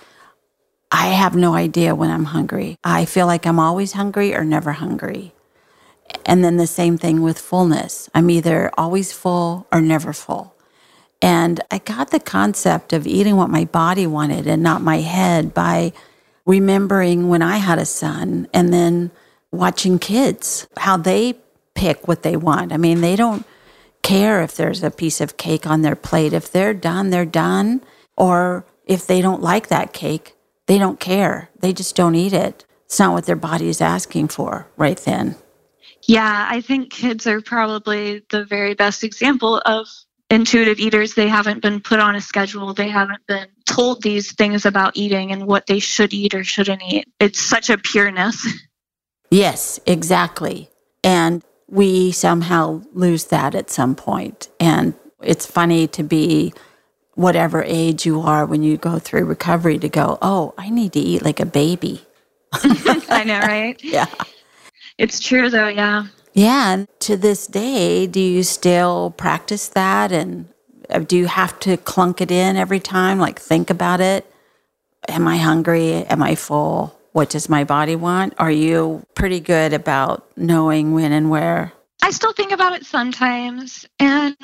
I 0.91 1.09
have 1.09 1.37
no 1.37 1.55
idea 1.55 1.95
when 1.95 2.11
I'm 2.11 2.25
hungry. 2.25 2.77
I 2.83 3.05
feel 3.05 3.27
like 3.27 3.47
I'm 3.47 3.61
always 3.61 3.93
hungry 3.93 4.35
or 4.35 4.45
never 4.45 4.73
hungry. 4.73 5.33
And 6.27 6.45
then 6.45 6.57
the 6.57 6.67
same 6.67 6.99
thing 6.99 7.23
with 7.23 7.39
fullness. 7.39 8.09
I'm 8.15 8.31
either 8.31 8.71
always 8.77 9.13
full 9.13 9.67
or 9.73 9.81
never 9.81 10.13
full. 10.13 10.55
And 11.23 11.61
I 11.71 11.79
got 11.79 12.11
the 12.11 12.21
concept 12.21 12.93
of 12.93 13.07
eating 13.07 13.37
what 13.37 13.51
my 13.51 13.65
body 13.65 14.07
wanted 14.07 14.47
and 14.47 14.63
not 14.63 14.83
my 14.83 14.99
head 14.99 15.53
by 15.53 15.93
remembering 16.47 17.29
when 17.29 17.43
I 17.43 17.59
had 17.59 17.79
a 17.79 17.85
son 17.85 18.49
and 18.55 18.73
then 18.73 19.11
watching 19.51 19.99
kids, 19.99 20.67
how 20.79 20.97
they 20.97 21.35
pick 21.75 22.09
what 22.09 22.23
they 22.23 22.37
want. 22.37 22.73
I 22.73 22.77
mean, 22.77 23.01
they 23.01 23.17
don't 23.17 23.45
care 24.03 24.43
if 24.43 24.57
there's 24.57 24.83
a 24.83 24.91
piece 24.91 25.21
of 25.21 25.37
cake 25.37 25.67
on 25.67 25.83
their 25.83 25.97
plate. 25.97 26.33
If 26.33 26.51
they're 26.51 26.75
done, 26.75 27.11
they're 27.11 27.25
done. 27.27 27.83
Or 28.17 28.65
if 28.87 29.07
they 29.07 29.21
don't 29.21 29.43
like 29.43 29.69
that 29.69 29.93
cake, 29.93 30.35
they 30.67 30.79
don't 30.79 31.01
care. 31.01 31.51
They 31.59 31.73
just 31.73 31.97
don't 31.97 32.15
eat 32.15 32.33
it. 32.33 32.65
It's 32.87 32.99
not 32.99 33.13
what 33.13 33.27
their 33.27 33.37
body 33.37 33.69
is 33.69 33.81
asking 33.81 34.29
for 34.29 34.67
right 34.77 34.99
then. 34.99 35.37
Yeah, 36.07 36.47
I 36.49 36.61
think 36.61 36.91
kids 36.91 37.27
are 37.27 37.41
probably 37.41 38.25
the 38.31 38.45
very 38.45 38.75
best 38.75 39.05
example 39.05 39.63
of 39.65 39.87
intuitive 40.31 40.79
eaters. 40.79 41.15
They 41.15 41.29
haven't 41.29 41.63
been 41.63 41.81
put 41.81 42.01
on 42.01 42.17
a 42.17 42.21
schedule, 42.21 42.73
they 42.73 42.89
haven't 42.89 43.27
been 43.27 43.49
told 43.67 44.03
these 44.03 44.33
things 44.33 44.67
about 44.67 44.97
eating 44.97 45.33
and 45.33 45.47
what 45.47 45.67
they 45.67 45.79
should 45.79 46.13
eat 46.13 46.35
or 46.35 46.45
shouldn't 46.45 46.83
eat. 46.83 47.09
It's 47.21 47.41
such 47.41 47.71
a 47.71 47.79
pureness. 47.79 48.47
Yes, 49.31 49.79
exactly. 49.87 50.71
And 51.05 51.45
we 51.69 52.13
somehow 52.13 52.83
lose 52.93 53.27
that 53.27 53.55
at 53.55 53.71
some 53.71 53.95
point. 53.95 54.49
And 54.59 54.95
it's 55.23 55.47
funny 55.47 55.87
to 55.89 56.03
be 56.03 56.53
whatever 57.15 57.63
age 57.63 58.07
you 58.07 58.21
are 58.21 58.45
when 58.47 58.63
you 58.63 58.77
go 58.77 58.99
through 58.99 59.25
recovery 59.25 59.79
to 59.79 59.89
go, 59.89 60.19
oh, 60.21 60.55
I 60.59 60.71
need 60.71 60.93
to 60.95 61.01
eat 61.01 61.23
like 61.23 61.39
a 61.39 61.47
baby. 61.47 62.05
I 62.53 63.25
know, 63.25 63.39
right? 63.41 63.81
Yeah. 63.85 64.07
It's 65.01 65.19
true, 65.19 65.49
though, 65.49 65.69
yeah. 65.69 66.09
Yeah. 66.35 66.75
And 66.75 66.89
to 67.01 67.17
this 67.17 67.47
day, 67.47 68.07
do 68.07 68.21
you 68.21 68.43
still 68.43 69.15
practice 69.17 69.69
that? 69.69 70.13
And 70.13 70.47
uh, 70.91 70.99
do 70.99 71.17
you 71.17 71.27
have 71.27 71.59
to 71.61 71.79
clunk 71.79 72.21
it 72.21 72.31
in 72.31 72.57
every 72.57 72.81
time? 72.81 73.19
Like, 73.19 73.41
think 73.41 73.71
about 73.71 74.03
it. 74.03 74.31
Am 75.09 75.27
I 75.27 75.39
hungry? 75.39 76.05
Am 76.05 76.23
I 76.23 76.35
full? 76.35 76.95
What 77.13 77.31
does 77.31 77.49
my 77.49 77.65
body 77.65 77.97
want? 77.97 78.35
Are 78.37 78.51
you 78.51 79.03
pretty 79.15 79.41
good 79.41 79.73
about 79.73 80.29
knowing 80.37 80.93
when 80.93 81.13
and 81.13 81.31
where? 81.31 81.73
I 82.03 82.11
still 82.11 82.35
think 82.35 82.53
about 82.53 82.75
it 82.75 82.85
sometimes. 82.85 83.87
And 84.01 84.37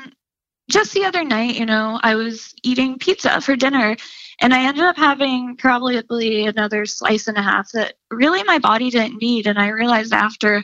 just 0.71 0.95
the 0.95 1.05
other 1.05 1.23
night, 1.23 1.57
you 1.57 1.67
know, 1.67 2.01
I 2.03 2.15
was 2.15 2.55
eating 2.63 2.99
pizza 2.99 3.43
for 3.43 3.57
dinner 3.57 3.95
and 4.41 4.53
I 4.53 4.67
ended 4.67 4.85
up 4.85 4.97
having 4.97 5.57
probably 5.57 6.47
another 6.47 6.85
slice 6.85 7.27
and 7.27 7.39
a 7.39 7.43
half 7.43 7.71
that 7.73 7.95
really 8.11 8.43
my 8.45 8.59
body 8.59 8.91
didn't 8.91 9.21
need. 9.21 9.47
And 9.47 9.59
I 9.59 9.69
realized 9.69 10.13
after, 10.13 10.63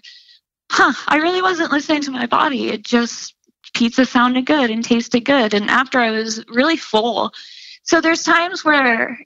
huh, 0.71 0.93
I 1.09 1.17
really 1.17 1.41
wasn't 1.41 1.73
listening 1.73 2.03
to 2.03 2.11
my 2.11 2.27
body. 2.27 2.69
It 2.69 2.83
just, 2.83 3.35
pizza 3.75 4.05
sounded 4.05 4.45
good 4.45 4.71
and 4.71 4.85
tasted 4.85 5.25
good. 5.25 5.55
And 5.55 5.71
after 5.71 5.99
I 5.99 6.11
was 6.11 6.45
really 6.49 6.77
full. 6.77 7.33
So 7.83 8.01
there's 8.01 8.23
times 8.23 8.65
where 8.65 9.19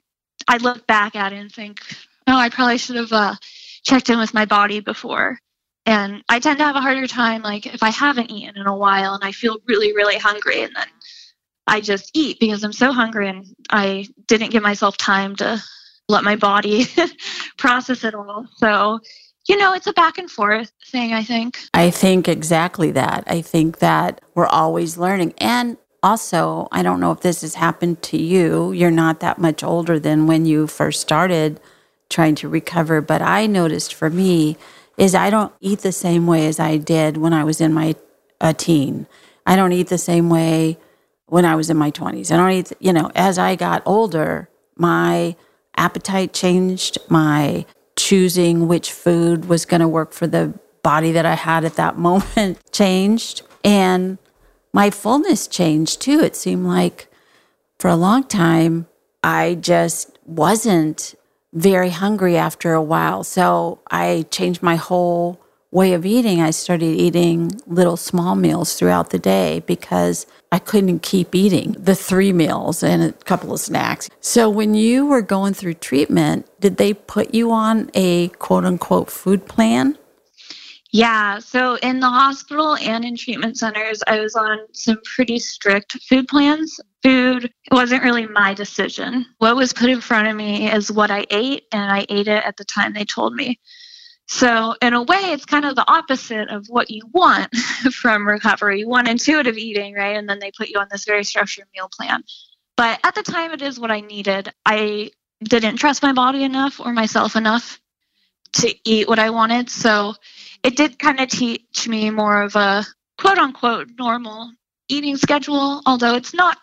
I 0.47 0.57
look 0.57 0.87
back 0.87 1.15
at 1.15 1.33
it 1.33 1.39
and 1.39 1.51
think, 1.51 1.81
oh, 2.27 2.37
I 2.37 2.49
probably 2.49 2.77
should 2.77 2.95
have 2.95 3.11
uh, 3.11 3.35
checked 3.83 4.09
in 4.09 4.17
with 4.17 4.33
my 4.33 4.45
body 4.45 4.79
before. 4.79 5.37
And 5.85 6.23
I 6.29 6.39
tend 6.39 6.57
to 6.59 6.65
have 6.65 6.75
a 6.75 6.81
harder 6.81 7.07
time, 7.07 7.41
like 7.41 7.65
if 7.65 7.81
I 7.81 7.91
haven't 7.91 8.31
eaten 8.31 8.57
in 8.57 8.67
a 8.67 8.75
while 8.75 9.13
and 9.13 9.23
I 9.23 9.31
feel 9.31 9.57
really, 9.67 9.93
really 9.93 10.17
hungry, 10.17 10.63
and 10.63 10.75
then 10.75 10.87
I 11.67 11.81
just 11.81 12.11
eat 12.13 12.39
because 12.39 12.63
I'm 12.63 12.73
so 12.73 12.91
hungry 12.91 13.27
and 13.27 13.45
I 13.69 14.07
didn't 14.27 14.51
give 14.51 14.63
myself 14.63 14.97
time 14.97 15.35
to 15.37 15.61
let 16.07 16.23
my 16.23 16.35
body 16.35 16.85
process 17.57 18.03
it 18.03 18.15
all. 18.15 18.45
So, 18.57 18.99
you 19.47 19.57
know, 19.57 19.73
it's 19.73 19.87
a 19.87 19.93
back 19.93 20.17
and 20.17 20.31
forth 20.31 20.71
thing, 20.89 21.13
I 21.13 21.23
think. 21.23 21.59
I 21.73 21.89
think 21.89 22.27
exactly 22.27 22.91
that. 22.91 23.25
I 23.27 23.41
think 23.41 23.79
that 23.79 24.21
we're 24.33 24.47
always 24.47 24.97
learning. 24.97 25.33
And 25.39 25.77
also, 26.01 26.69
I 26.71 26.83
don't 26.83 26.99
know 26.99 27.11
if 27.11 27.21
this 27.21 27.41
has 27.41 27.55
happened 27.55 28.01
to 28.03 28.17
you. 28.17 28.71
You're 28.71 28.91
not 28.91 29.19
that 29.19 29.37
much 29.37 29.63
older 29.63 29.99
than 29.99 30.27
when 30.27 30.45
you 30.45 30.67
first 30.67 31.01
started 31.01 31.59
trying 32.09 32.35
to 32.35 32.47
recover. 32.47 33.01
But 33.01 33.21
I 33.21 33.47
noticed 33.47 33.93
for 33.93 34.09
me 34.09 34.57
is 34.97 35.13
I 35.13 35.29
don't 35.29 35.53
eat 35.59 35.79
the 35.79 35.91
same 35.91 36.25
way 36.27 36.47
as 36.47 36.59
I 36.59 36.77
did 36.77 37.17
when 37.17 37.33
I 37.33 37.43
was 37.43 37.59
in 37.59 37.73
my 37.73 37.95
a 38.39 38.53
teen. 38.53 39.07
I 39.45 39.55
don't 39.55 39.73
eat 39.73 39.87
the 39.87 39.97
same 39.97 40.29
way 40.29 40.77
when 41.27 41.45
I 41.45 41.55
was 41.55 41.69
in 41.69 41.77
my 41.77 41.91
20s. 41.91 42.31
I 42.31 42.37
don't 42.37 42.73
you 42.79 42.93
know, 42.93 43.11
as 43.15 43.37
I 43.37 43.55
got 43.55 43.83
older, 43.85 44.49
my 44.75 45.35
appetite 45.75 46.33
changed, 46.33 46.97
my 47.09 47.65
choosing 47.95 48.67
which 48.67 48.91
food 48.91 49.45
was 49.45 49.65
going 49.65 49.81
to 49.81 49.87
work 49.87 50.13
for 50.13 50.27
the 50.27 50.53
body 50.83 51.11
that 51.11 51.25
I 51.25 51.35
had 51.35 51.65
at 51.65 51.75
that 51.75 51.97
moment 52.09 52.59
changed. 52.71 53.41
And 53.63 54.17
my 54.73 54.89
fullness 54.89 55.47
changed 55.47 56.01
too. 56.01 56.19
It 56.19 56.35
seemed 56.35 56.65
like 56.65 57.07
for 57.79 57.89
a 57.89 57.95
long 57.95 58.23
time, 58.23 58.87
I 59.23 59.55
just 59.55 60.17
wasn't 60.25 61.15
very 61.53 61.89
hungry 61.89 62.37
after 62.37 62.73
a 62.73 62.81
while. 62.81 63.23
So 63.23 63.79
I 63.89 64.25
changed 64.31 64.61
my 64.61 64.75
whole 64.75 65.39
way 65.77 65.93
of 65.93 66.07
eating. 66.07 66.41
I 66.41 66.49
started 66.49 66.99
eating 66.99 67.51
little 67.67 67.97
small 67.97 68.35
meals 68.35 68.73
throughout 68.73 69.11
the 69.11 69.19
day 69.19 69.61
because 69.67 70.25
I 70.51 70.57
couldn't 70.57 71.03
keep 71.03 71.35
eating 71.35 71.75
the 71.77 71.93
three 71.93 72.33
meals 72.33 72.81
and 72.81 73.03
a 73.03 73.11
couple 73.11 73.53
of 73.53 73.59
snacks. 73.59 74.09
So 74.19 74.49
when 74.49 74.73
you 74.73 75.05
were 75.05 75.21
going 75.21 75.53
through 75.53 75.75
treatment, 75.75 76.47
did 76.59 76.77
they 76.77 76.95
put 76.95 77.35
you 77.35 77.51
on 77.51 77.91
a 77.93 78.29
quote 78.39 78.65
unquote 78.65 79.11
food 79.11 79.47
plan? 79.47 79.97
Yeah, 80.91 81.37
so 81.37 81.75
in 81.83 81.99
the 81.99 82.09
hospital 82.09 82.75
and 82.77 83.05
in 83.05 83.15
treatment 83.15 83.59
centers, 83.59 84.01
I 84.07 84.19
was 84.19 84.35
on 84.35 84.57
some 84.71 84.97
pretty 85.03 85.37
strict 85.37 86.01
food 86.09 86.27
plans. 86.27 86.79
Food 87.03 87.51
wasn't 87.71 88.03
really 88.03 88.25
my 88.25 88.55
decision. 88.55 89.25
What 89.37 89.55
was 89.55 89.73
put 89.73 89.89
in 89.89 90.01
front 90.01 90.27
of 90.27 90.35
me 90.35 90.71
is 90.71 90.91
what 90.91 91.11
I 91.11 91.25
ate, 91.29 91.65
and 91.71 91.91
I 91.91 92.05
ate 92.09 92.27
it 92.27 92.43
at 92.43 92.57
the 92.57 92.65
time 92.65 92.93
they 92.93 93.05
told 93.05 93.35
me. 93.35 93.59
So, 94.27 94.75
in 94.81 94.93
a 94.93 95.01
way, 95.01 95.31
it's 95.31 95.45
kind 95.45 95.63
of 95.63 95.75
the 95.75 95.89
opposite 95.89 96.49
of 96.49 96.67
what 96.67 96.91
you 96.91 97.03
want 97.13 97.55
from 97.93 98.27
recovery. 98.27 98.79
You 98.79 98.89
want 98.89 99.07
intuitive 99.07 99.57
eating, 99.57 99.93
right? 99.95 100.17
And 100.17 100.27
then 100.27 100.39
they 100.39 100.51
put 100.51 100.67
you 100.67 100.79
on 100.79 100.87
this 100.91 101.05
very 101.05 101.23
structured 101.23 101.65
meal 101.73 101.89
plan. 101.91 102.23
But 102.75 102.99
at 103.03 103.15
the 103.15 103.23
time, 103.23 103.51
it 103.51 103.61
is 103.61 103.79
what 103.79 103.89
I 103.89 104.01
needed. 104.01 104.53
I 104.65 105.11
didn't 105.43 105.77
trust 105.77 106.03
my 106.03 106.11
body 106.11 106.43
enough 106.43 106.79
or 106.79 106.91
myself 106.91 107.35
enough 107.35 107.79
to 108.53 108.73
eat 108.83 109.07
what 109.07 109.19
I 109.19 109.29
wanted. 109.29 109.69
So, 109.69 110.15
it 110.61 110.75
did 110.75 110.99
kind 110.99 111.21
of 111.21 111.29
teach 111.29 111.87
me 111.87 112.09
more 112.09 112.41
of 112.41 112.55
a 112.57 112.85
quote 113.17 113.37
unquote 113.37 113.89
normal 113.97 114.51
eating 114.89 115.15
schedule, 115.15 115.81
although 115.85 116.15
it's 116.15 116.33
not 116.33 116.57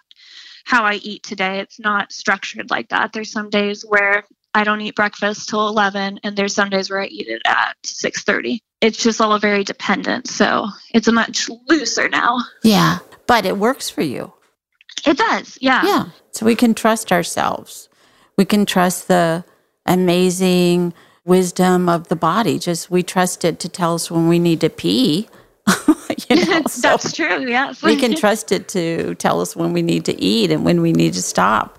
how 0.65 0.85
I 0.85 0.95
eat 0.95 1.23
today. 1.23 1.61
It's 1.61 1.81
not 1.81 2.13
structured 2.13 2.71
like 2.71 2.89
that. 2.91 3.13
There's 3.13 3.31
some 3.31 3.49
days 3.49 3.85
where 3.87 4.25
I 4.55 4.65
don't 4.65 4.81
eat 4.81 4.95
breakfast 4.95 5.49
till 5.49 5.67
11 5.69 6.21
and 6.23 6.37
there's 6.37 6.55
some 6.55 6.71
days 6.71 6.89
where 6.89 7.01
I 7.01 7.07
eat 7.07 7.27
it 7.29 7.43
at 7.45 7.77
6:30. 7.85 8.61
It's 8.81 9.03
just 9.03 9.21
all 9.21 9.39
very 9.39 9.65
dependent. 9.65 10.29
So, 10.29 10.69
it's 10.93 11.09
a 11.09 11.13
much 11.13 11.51
looser 11.69 12.09
now. 12.09 12.39
Yeah, 12.63 12.99
but 13.27 13.47
it 13.47 13.57
works 13.57 13.91
for 13.91 14.03
you. 14.03 14.33
It 15.07 15.17
does. 15.19 15.59
Yeah. 15.61 15.85
Yeah. 15.85 16.05
So 16.33 16.47
we 16.47 16.55
can 16.55 16.75
trust 16.75 17.13
ourselves. 17.13 17.89
We 18.37 18.45
can 18.45 18.67
trust 18.67 19.09
the 19.09 19.45
amazing 19.87 20.95
wisdom 21.25 21.89
of 21.89 22.09
the 22.09 22.17
body. 22.17 22.59
Just 22.59 22.91
we 22.91 23.03
trust 23.03 23.45
it 23.45 23.59
to 23.61 23.69
tell 23.69 23.95
us 23.95 24.11
when 24.11 24.29
we 24.29 24.39
need 24.39 24.61
to 24.61 24.71
pee. 24.71 25.29
you 26.29 26.37
know, 26.47 26.63
That's 26.81 27.13
true. 27.13 27.49
Yes. 27.49 27.83
we 27.83 27.97
can 27.97 28.15
trust 28.15 28.53
it 28.53 28.69
to 28.69 29.15
tell 29.17 29.41
us 29.41 29.57
when 29.57 29.73
we 29.73 29.83
need 29.83 30.05
to 30.07 30.21
eat 30.21 30.51
and 30.51 30.65
when 30.65 30.83
we 30.83 30.93
need 30.93 31.15
to 31.15 31.23
stop. 31.23 31.79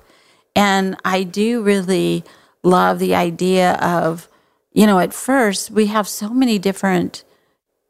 And 0.55 0.97
I 1.03 1.23
do 1.23 1.61
really 1.61 2.23
love 2.65 2.99
the 2.99 3.15
idea 3.15 3.73
of, 3.73 4.27
you 4.73 4.85
know, 4.85 4.99
at 4.99 5.13
first 5.13 5.71
we 5.71 5.87
have 5.87 6.07
so 6.07 6.29
many 6.29 6.59
different 6.59 7.23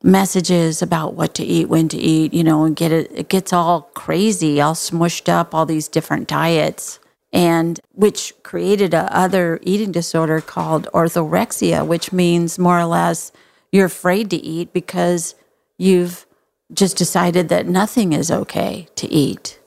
messages 0.04 0.82
about 0.82 1.16
what 1.16 1.34
to 1.36 1.44
eat, 1.44 1.70
when 1.70 1.88
to 1.90 1.98
eat, 1.98 2.34
you 2.34 2.44
know, 2.44 2.64
and 2.64 2.76
get 2.76 2.92
it, 2.92 3.12
it 3.14 3.30
gets 3.30 3.52
all 3.52 3.84
crazy, 3.94 4.62
all 4.62 4.76
smushed 4.76 5.30
up, 5.30 5.56
all 5.56 5.66
these 5.66 5.88
different 5.88 6.28
diets 6.28 7.00
and 7.36 7.82
which 7.92 8.34
created 8.44 8.94
a 8.94 9.14
other 9.14 9.60
eating 9.62 9.92
disorder 9.92 10.40
called 10.40 10.88
orthorexia, 10.94 11.86
which 11.86 12.14
means 12.14 12.58
more 12.58 12.80
or 12.80 12.86
less 12.86 13.34
you're 13.74 13.86
afraid 13.86 14.30
to 14.30 14.38
eat 14.38 14.72
because 14.72 15.36
you've 15.78 16.26
just 16.74 16.96
decided 16.96 17.50
that 17.50 17.68
nothing 17.68 18.14
is 18.14 18.32
okay 18.32 18.88
to 18.96 19.06
eat. 19.08 19.60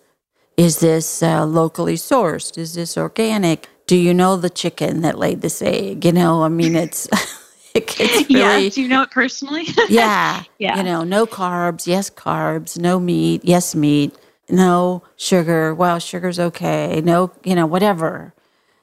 Is 0.56 0.80
this 0.80 1.22
uh, 1.22 1.44
locally 1.44 1.96
sourced? 1.96 2.56
Is 2.56 2.72
this 2.72 2.96
organic? 2.96 3.68
Do 3.88 3.96
you 3.96 4.14
know 4.14 4.36
the 4.36 4.50
chicken 4.50 5.00
that 5.00 5.18
laid 5.18 5.40
this 5.40 5.60
egg? 5.60 6.04
You 6.04 6.12
know, 6.12 6.44
I 6.44 6.48
mean, 6.48 6.76
it's. 6.76 7.08
it 7.74 7.98
really, 7.98 8.26
yeah. 8.28 8.68
Do 8.68 8.80
you 8.80 8.88
know 8.88 9.02
it 9.02 9.10
personally? 9.10 9.64
yeah. 9.88 10.44
Yeah. 10.58 10.76
You 10.76 10.84
know, 10.84 11.02
no 11.02 11.26
carbs. 11.26 11.88
Yes, 11.88 12.08
carbs. 12.08 12.78
No 12.78 13.00
meat. 13.00 13.44
Yes, 13.44 13.74
meat 13.74 14.16
no 14.48 15.02
sugar. 15.16 15.74
Well, 15.74 15.98
sugar's 15.98 16.38
okay. 16.38 17.00
No, 17.04 17.32
you 17.44 17.54
know, 17.54 17.66
whatever. 17.66 18.32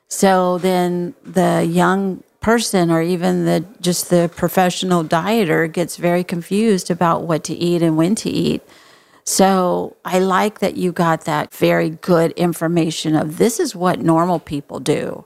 So 0.07 0.57
then 0.59 1.15
the 1.23 1.65
young 1.67 2.23
person 2.39 2.91
or 2.91 3.01
even 3.01 3.45
the 3.45 3.65
just 3.81 4.09
the 4.11 4.29
professional 4.35 5.03
dieter 5.03 5.71
gets 5.71 5.97
very 5.97 6.23
confused 6.23 6.91
about 6.91 7.23
what 7.23 7.43
to 7.45 7.55
eat 7.55 7.81
and 7.81 7.97
when 7.97 8.15
to 8.15 8.29
eat. 8.29 8.61
So 9.25 9.97
I 10.05 10.19
like 10.19 10.59
that 10.59 10.77
you 10.77 10.91
got 10.91 11.25
that 11.25 11.53
very 11.53 11.89
good 11.89 12.31
information 12.33 13.15
of 13.15 13.37
this 13.37 13.59
is 13.59 13.75
what 13.75 13.99
normal 13.99 14.39
people 14.39 14.79
do. 14.79 15.25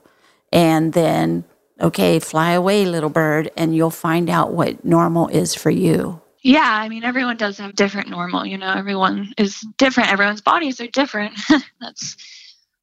And 0.52 0.94
then, 0.94 1.44
okay, 1.80 2.18
fly 2.18 2.52
away, 2.52 2.86
little 2.86 3.10
bird, 3.10 3.50
and 3.56 3.76
you'll 3.76 3.90
find 3.90 4.30
out 4.30 4.52
what 4.52 4.84
normal 4.84 5.28
is 5.28 5.54
for 5.54 5.70
you. 5.70 6.20
Yeah, 6.42 6.78
I 6.80 6.88
mean, 6.88 7.04
everyone 7.04 7.36
does 7.36 7.58
have 7.58 7.74
different 7.74 8.08
normal. 8.08 8.46
You 8.46 8.56
know, 8.56 8.72
everyone 8.72 9.34
is 9.36 9.60
different. 9.76 10.10
Everyone's 10.10 10.40
bodies 10.40 10.80
are 10.80 10.86
different. 10.86 11.38
That's 11.80 12.16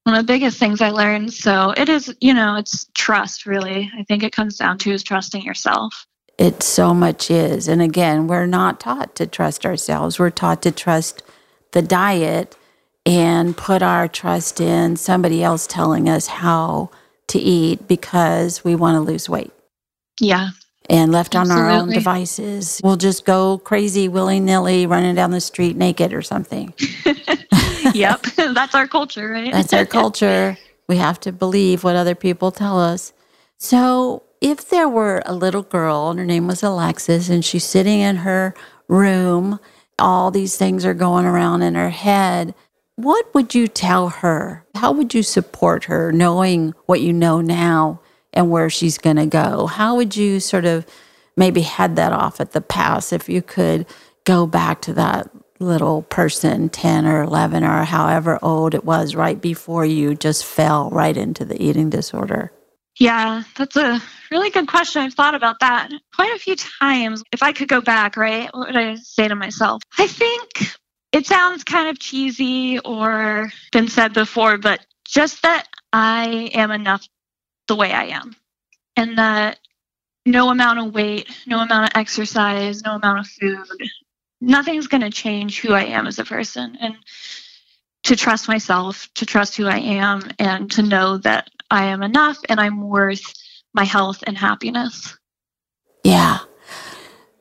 one 0.04 0.16
of 0.16 0.26
the 0.26 0.32
biggest 0.32 0.60
things 0.60 0.82
I 0.82 0.92
learned. 0.92 1.34
So 1.34 1.74
it 1.76 1.90
is, 1.90 2.16
you 2.22 2.36
know, 2.36 2.56
it's 2.56 2.88
trust, 2.94 3.48
really. 3.48 3.92
I 3.98 4.04
think 4.04 4.22
it 4.22 4.32
comes 4.32 4.58
down 4.58 4.78
to 4.80 4.92
is 4.92 5.02
trusting 5.02 5.42
yourself. 5.42 6.06
It 6.38 6.62
so 6.62 6.93
much 6.93 7.32
is. 7.32 7.67
And 7.67 7.82
again, 7.82 8.28
we're 8.28 8.45
not 8.45 8.80
taught 8.80 9.15
to 9.15 9.26
trust 9.26 9.65
ourselves. 9.65 10.19
We're 10.19 10.30
taught 10.30 10.62
to 10.63 10.71
trust 10.71 11.23
the 11.71 11.82
diet 11.82 12.56
and 13.06 13.56
put 13.56 13.82
our 13.82 14.08
trust 14.08 14.60
in 14.62 14.97
somebody 14.97 15.41
else 15.41 15.65
telling 15.65 16.10
us 16.10 16.28
how 16.28 16.91
to 17.28 17.39
eat 17.39 17.88
because 17.88 18.63
we 18.63 18.76
want 18.76 18.95
to 18.95 19.00
lose 19.00 19.30
weight. 19.30 19.52
Yeah. 20.19 20.50
And 20.89 21.12
left 21.12 21.36
Absolutely. 21.36 21.63
on 21.63 21.69
our 21.69 21.82
own 21.82 21.89
devices, 21.89 22.80
we'll 22.84 22.97
just 22.97 23.26
go 23.26 23.58
crazy 23.58 24.08
willy 24.08 24.39
nilly 24.39 24.86
running 24.86 25.15
down 25.15 25.32
the 25.32 25.41
street 25.41 25.76
naked 25.76 26.13
or 26.13 26.21
something. 26.21 26.73
yep. 27.93 28.21
That's 28.38 28.73
our 28.73 28.88
culture, 28.88 29.30
right? 29.30 29.52
That's 29.52 29.73
our 29.73 29.86
culture. 29.86 30.58
We 30.88 30.97
have 30.97 31.19
to 31.21 31.34
believe 31.34 31.84
what 31.84 31.97
other 31.97 32.15
people 32.15 32.52
tell 32.52 32.80
us. 32.80 33.12
So, 33.58 34.23
if 34.41 34.69
there 34.69 34.88
were 34.89 35.21
a 35.26 35.34
little 35.34 35.63
girl 35.63 36.10
and 36.10 36.19
her 36.19 36.26
name 36.26 36.47
was 36.47 36.63
Alexis 36.63 37.30
and 37.30 37.43
she's 37.43 37.63
sitting 37.63 38.00
in 38.00 38.17
her 38.17 38.54
room, 38.88 39.60
all 40.00 40.32
these 40.32 40.58
things 40.58 40.86
are 40.86 40.93
going 40.93 41.26
around 41.26 41.62
in 41.63 41.76
her 41.76 41.89
head, 41.89 42.54
what 42.95 43.34
would 43.34 43.54
you 43.56 43.67
tell 43.67 44.10
her? 44.10 44.65
How 44.76 44.91
would 44.91 45.13
you 45.13 45.23
support 45.23 45.86
her 45.86 46.12
knowing 46.12 46.73
what 46.86 47.02
you 47.02 47.13
know 47.13 47.41
now 47.41 48.02
and 48.34 48.50
where 48.50 48.69
she's 48.69 48.97
going 48.97 49.17
to 49.17 49.26
go? 49.26 49.67
How 49.67 49.95
would 49.95 50.15
you 50.15 50.39
sort 50.39 50.65
of 50.65 50.86
maybe 51.36 51.62
head 51.62 51.95
that 51.95 52.13
off 52.13 52.39
at 52.41 52.52
the 52.52 52.62
pass 52.62 53.13
if 53.13 53.30
you 53.30 53.41
could 53.41 53.86
go 54.26 54.45
back 54.47 54.82
to 54.82 54.93
that 54.93 55.30
little 55.60 56.04
person, 56.04 56.69
10 56.69 57.06
or 57.06 57.23
11 57.23 57.63
or 57.63 57.84
however 57.84 58.38
old 58.41 58.73
it 58.73 58.84
was, 58.84 59.15
right 59.15 59.41
before 59.41 59.86
you 59.86 60.13
just 60.15 60.45
fell 60.45 60.89
right 60.91 61.17
into 61.17 61.45
the 61.45 61.62
eating 61.63 61.89
disorder? 61.89 62.52
Yeah, 63.00 63.43
that's 63.56 63.76
a 63.76 64.02
really 64.32 64.50
good 64.50 64.68
question. 64.68 65.02
I've 65.02 65.13
thought 65.13 65.36
about 65.36 65.60
that 65.60 65.90
quite 66.16 66.36
a 66.36 66.40
few 66.40 66.56
times. 66.56 67.24
If 67.32 67.44
I 67.44 67.52
could 67.52 67.68
go 67.68 67.82
back, 67.82 68.18
right, 68.18 68.50
what 68.54 68.68
would 68.68 68.78
I 68.78 68.96
say 68.96 69.28
to 69.28 69.36
myself? 69.36 69.82
I 69.98 70.08
think 70.08 70.50
it 71.12 71.26
sounds 71.26 71.63
kind 71.63 71.90
of 71.90 72.00
cheesy 72.00 72.80
or 72.80 73.52
been 73.72 73.88
said 73.88 74.13
before, 74.13 74.58
but 74.58 74.86
just 75.06 75.42
that 75.44 75.68
I 75.94 76.52
am 76.54 76.72
enough 76.72 77.08
the 77.68 77.76
way 77.76 77.92
I 77.92 78.06
am. 78.06 78.36
And 78.96 79.18
that 79.18 79.60
no 80.26 80.50
amount 80.50 80.80
of 80.80 80.94
weight, 80.94 81.30
no 81.46 81.60
amount 81.60 81.86
of 81.86 82.00
exercise, 82.00 82.84
no 82.84 82.96
amount 82.96 83.20
of 83.20 83.28
food, 83.28 83.90
nothing's 84.42 84.88
going 84.88 85.02
to 85.02 85.10
change 85.10 85.60
who 85.62 85.74
I 85.74 85.86
am 85.86 86.08
as 86.08 86.20
a 86.20 86.26
person. 86.26 86.78
And 86.80 86.96
to 88.04 88.16
trust 88.16 88.48
myself, 88.48 89.10
to 89.16 89.26
trust 89.26 89.58
who 89.58 89.68
I 89.68 89.78
am, 89.78 90.30
and 90.40 90.70
to 90.72 90.82
know 90.82 91.18
that 91.20 91.50
I 91.70 91.86
am 91.86 92.04
enough 92.04 92.38
and 92.48 92.60
I'm 92.60 92.82
worth 92.88 93.34
my 93.78 93.86
health 93.86 94.24
and 94.28 94.38
happiness. 94.38 95.18
Yeah. 96.04 96.40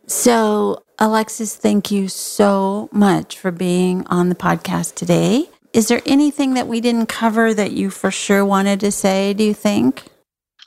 So, 0.06 0.84
Alexis, 0.98 1.56
thank 1.56 1.90
you 1.90 2.06
so 2.08 2.88
much 2.92 3.38
for 3.38 3.50
being 3.50 4.06
on 4.06 4.28
the 4.28 4.34
podcast 4.36 4.94
today. 4.94 5.48
Is 5.72 5.88
there 5.88 6.02
anything 6.06 6.54
that 6.54 6.68
we 6.68 6.80
didn't 6.80 7.06
cover 7.06 7.52
that 7.52 7.72
you 7.72 7.90
for 7.90 8.10
sure 8.10 8.44
wanted 8.44 8.80
to 8.80 8.92
say, 8.92 9.34
do 9.34 9.42
you 9.42 9.54
think? 9.54 10.04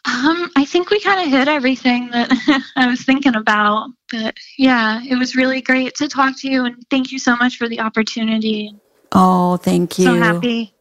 Um, 0.05 0.49
I 0.55 0.65
think 0.65 0.89
we 0.89 0.99
kind 0.99 1.21
of 1.21 1.27
hit 1.27 1.47
everything 1.47 2.09
that 2.11 2.31
I 2.75 2.87
was 2.87 3.03
thinking 3.03 3.35
about. 3.35 3.89
But 4.11 4.35
yeah, 4.57 5.01
it 5.07 5.15
was 5.15 5.35
really 5.35 5.61
great 5.61 5.95
to 5.95 6.07
talk 6.07 6.39
to 6.39 6.49
you 6.49 6.65
and 6.65 6.83
thank 6.89 7.11
you 7.11 7.19
so 7.19 7.35
much 7.35 7.57
for 7.57 7.69
the 7.69 7.79
opportunity. 7.79 8.73
Oh, 9.11 9.57
thank 9.57 9.99
you. 9.99 10.05
So 10.05 10.15
happy. 10.15 10.73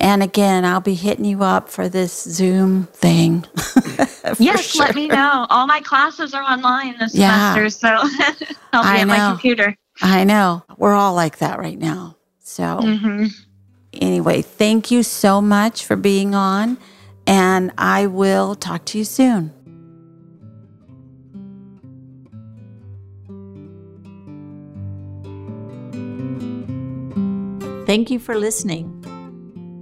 And 0.00 0.22
again, 0.22 0.64
I'll 0.64 0.80
be 0.80 0.94
hitting 0.94 1.24
you 1.24 1.42
up 1.42 1.68
for 1.68 1.88
this 1.88 2.22
Zoom 2.22 2.84
thing. 2.92 3.44
yes, 4.38 4.70
sure. 4.70 4.86
let 4.86 4.94
me 4.94 5.08
know. 5.08 5.46
All 5.50 5.66
my 5.66 5.80
classes 5.80 6.34
are 6.34 6.42
online 6.42 6.96
this 6.98 7.14
yeah. 7.14 7.54
semester, 7.54 7.68
so 7.70 7.88
I'll 8.72 8.82
be 8.82 8.88
I 8.88 8.98
at 8.98 9.06
know. 9.06 9.16
my 9.16 9.30
computer. 9.30 9.76
I 10.00 10.22
know. 10.22 10.62
We're 10.76 10.94
all 10.94 11.14
like 11.14 11.38
that 11.38 11.58
right 11.58 11.78
now. 11.78 12.16
So, 12.38 12.62
mm-hmm. 12.62 13.26
anyway, 13.94 14.42
thank 14.42 14.92
you 14.92 15.02
so 15.02 15.42
much 15.42 15.84
for 15.84 15.96
being 15.96 16.34
on, 16.34 16.78
and 17.26 17.72
I 17.76 18.06
will 18.06 18.54
talk 18.54 18.84
to 18.86 18.98
you 18.98 19.04
soon. 19.04 19.52
Thank 27.84 28.10
you 28.10 28.18
for 28.18 28.38
listening. 28.38 28.94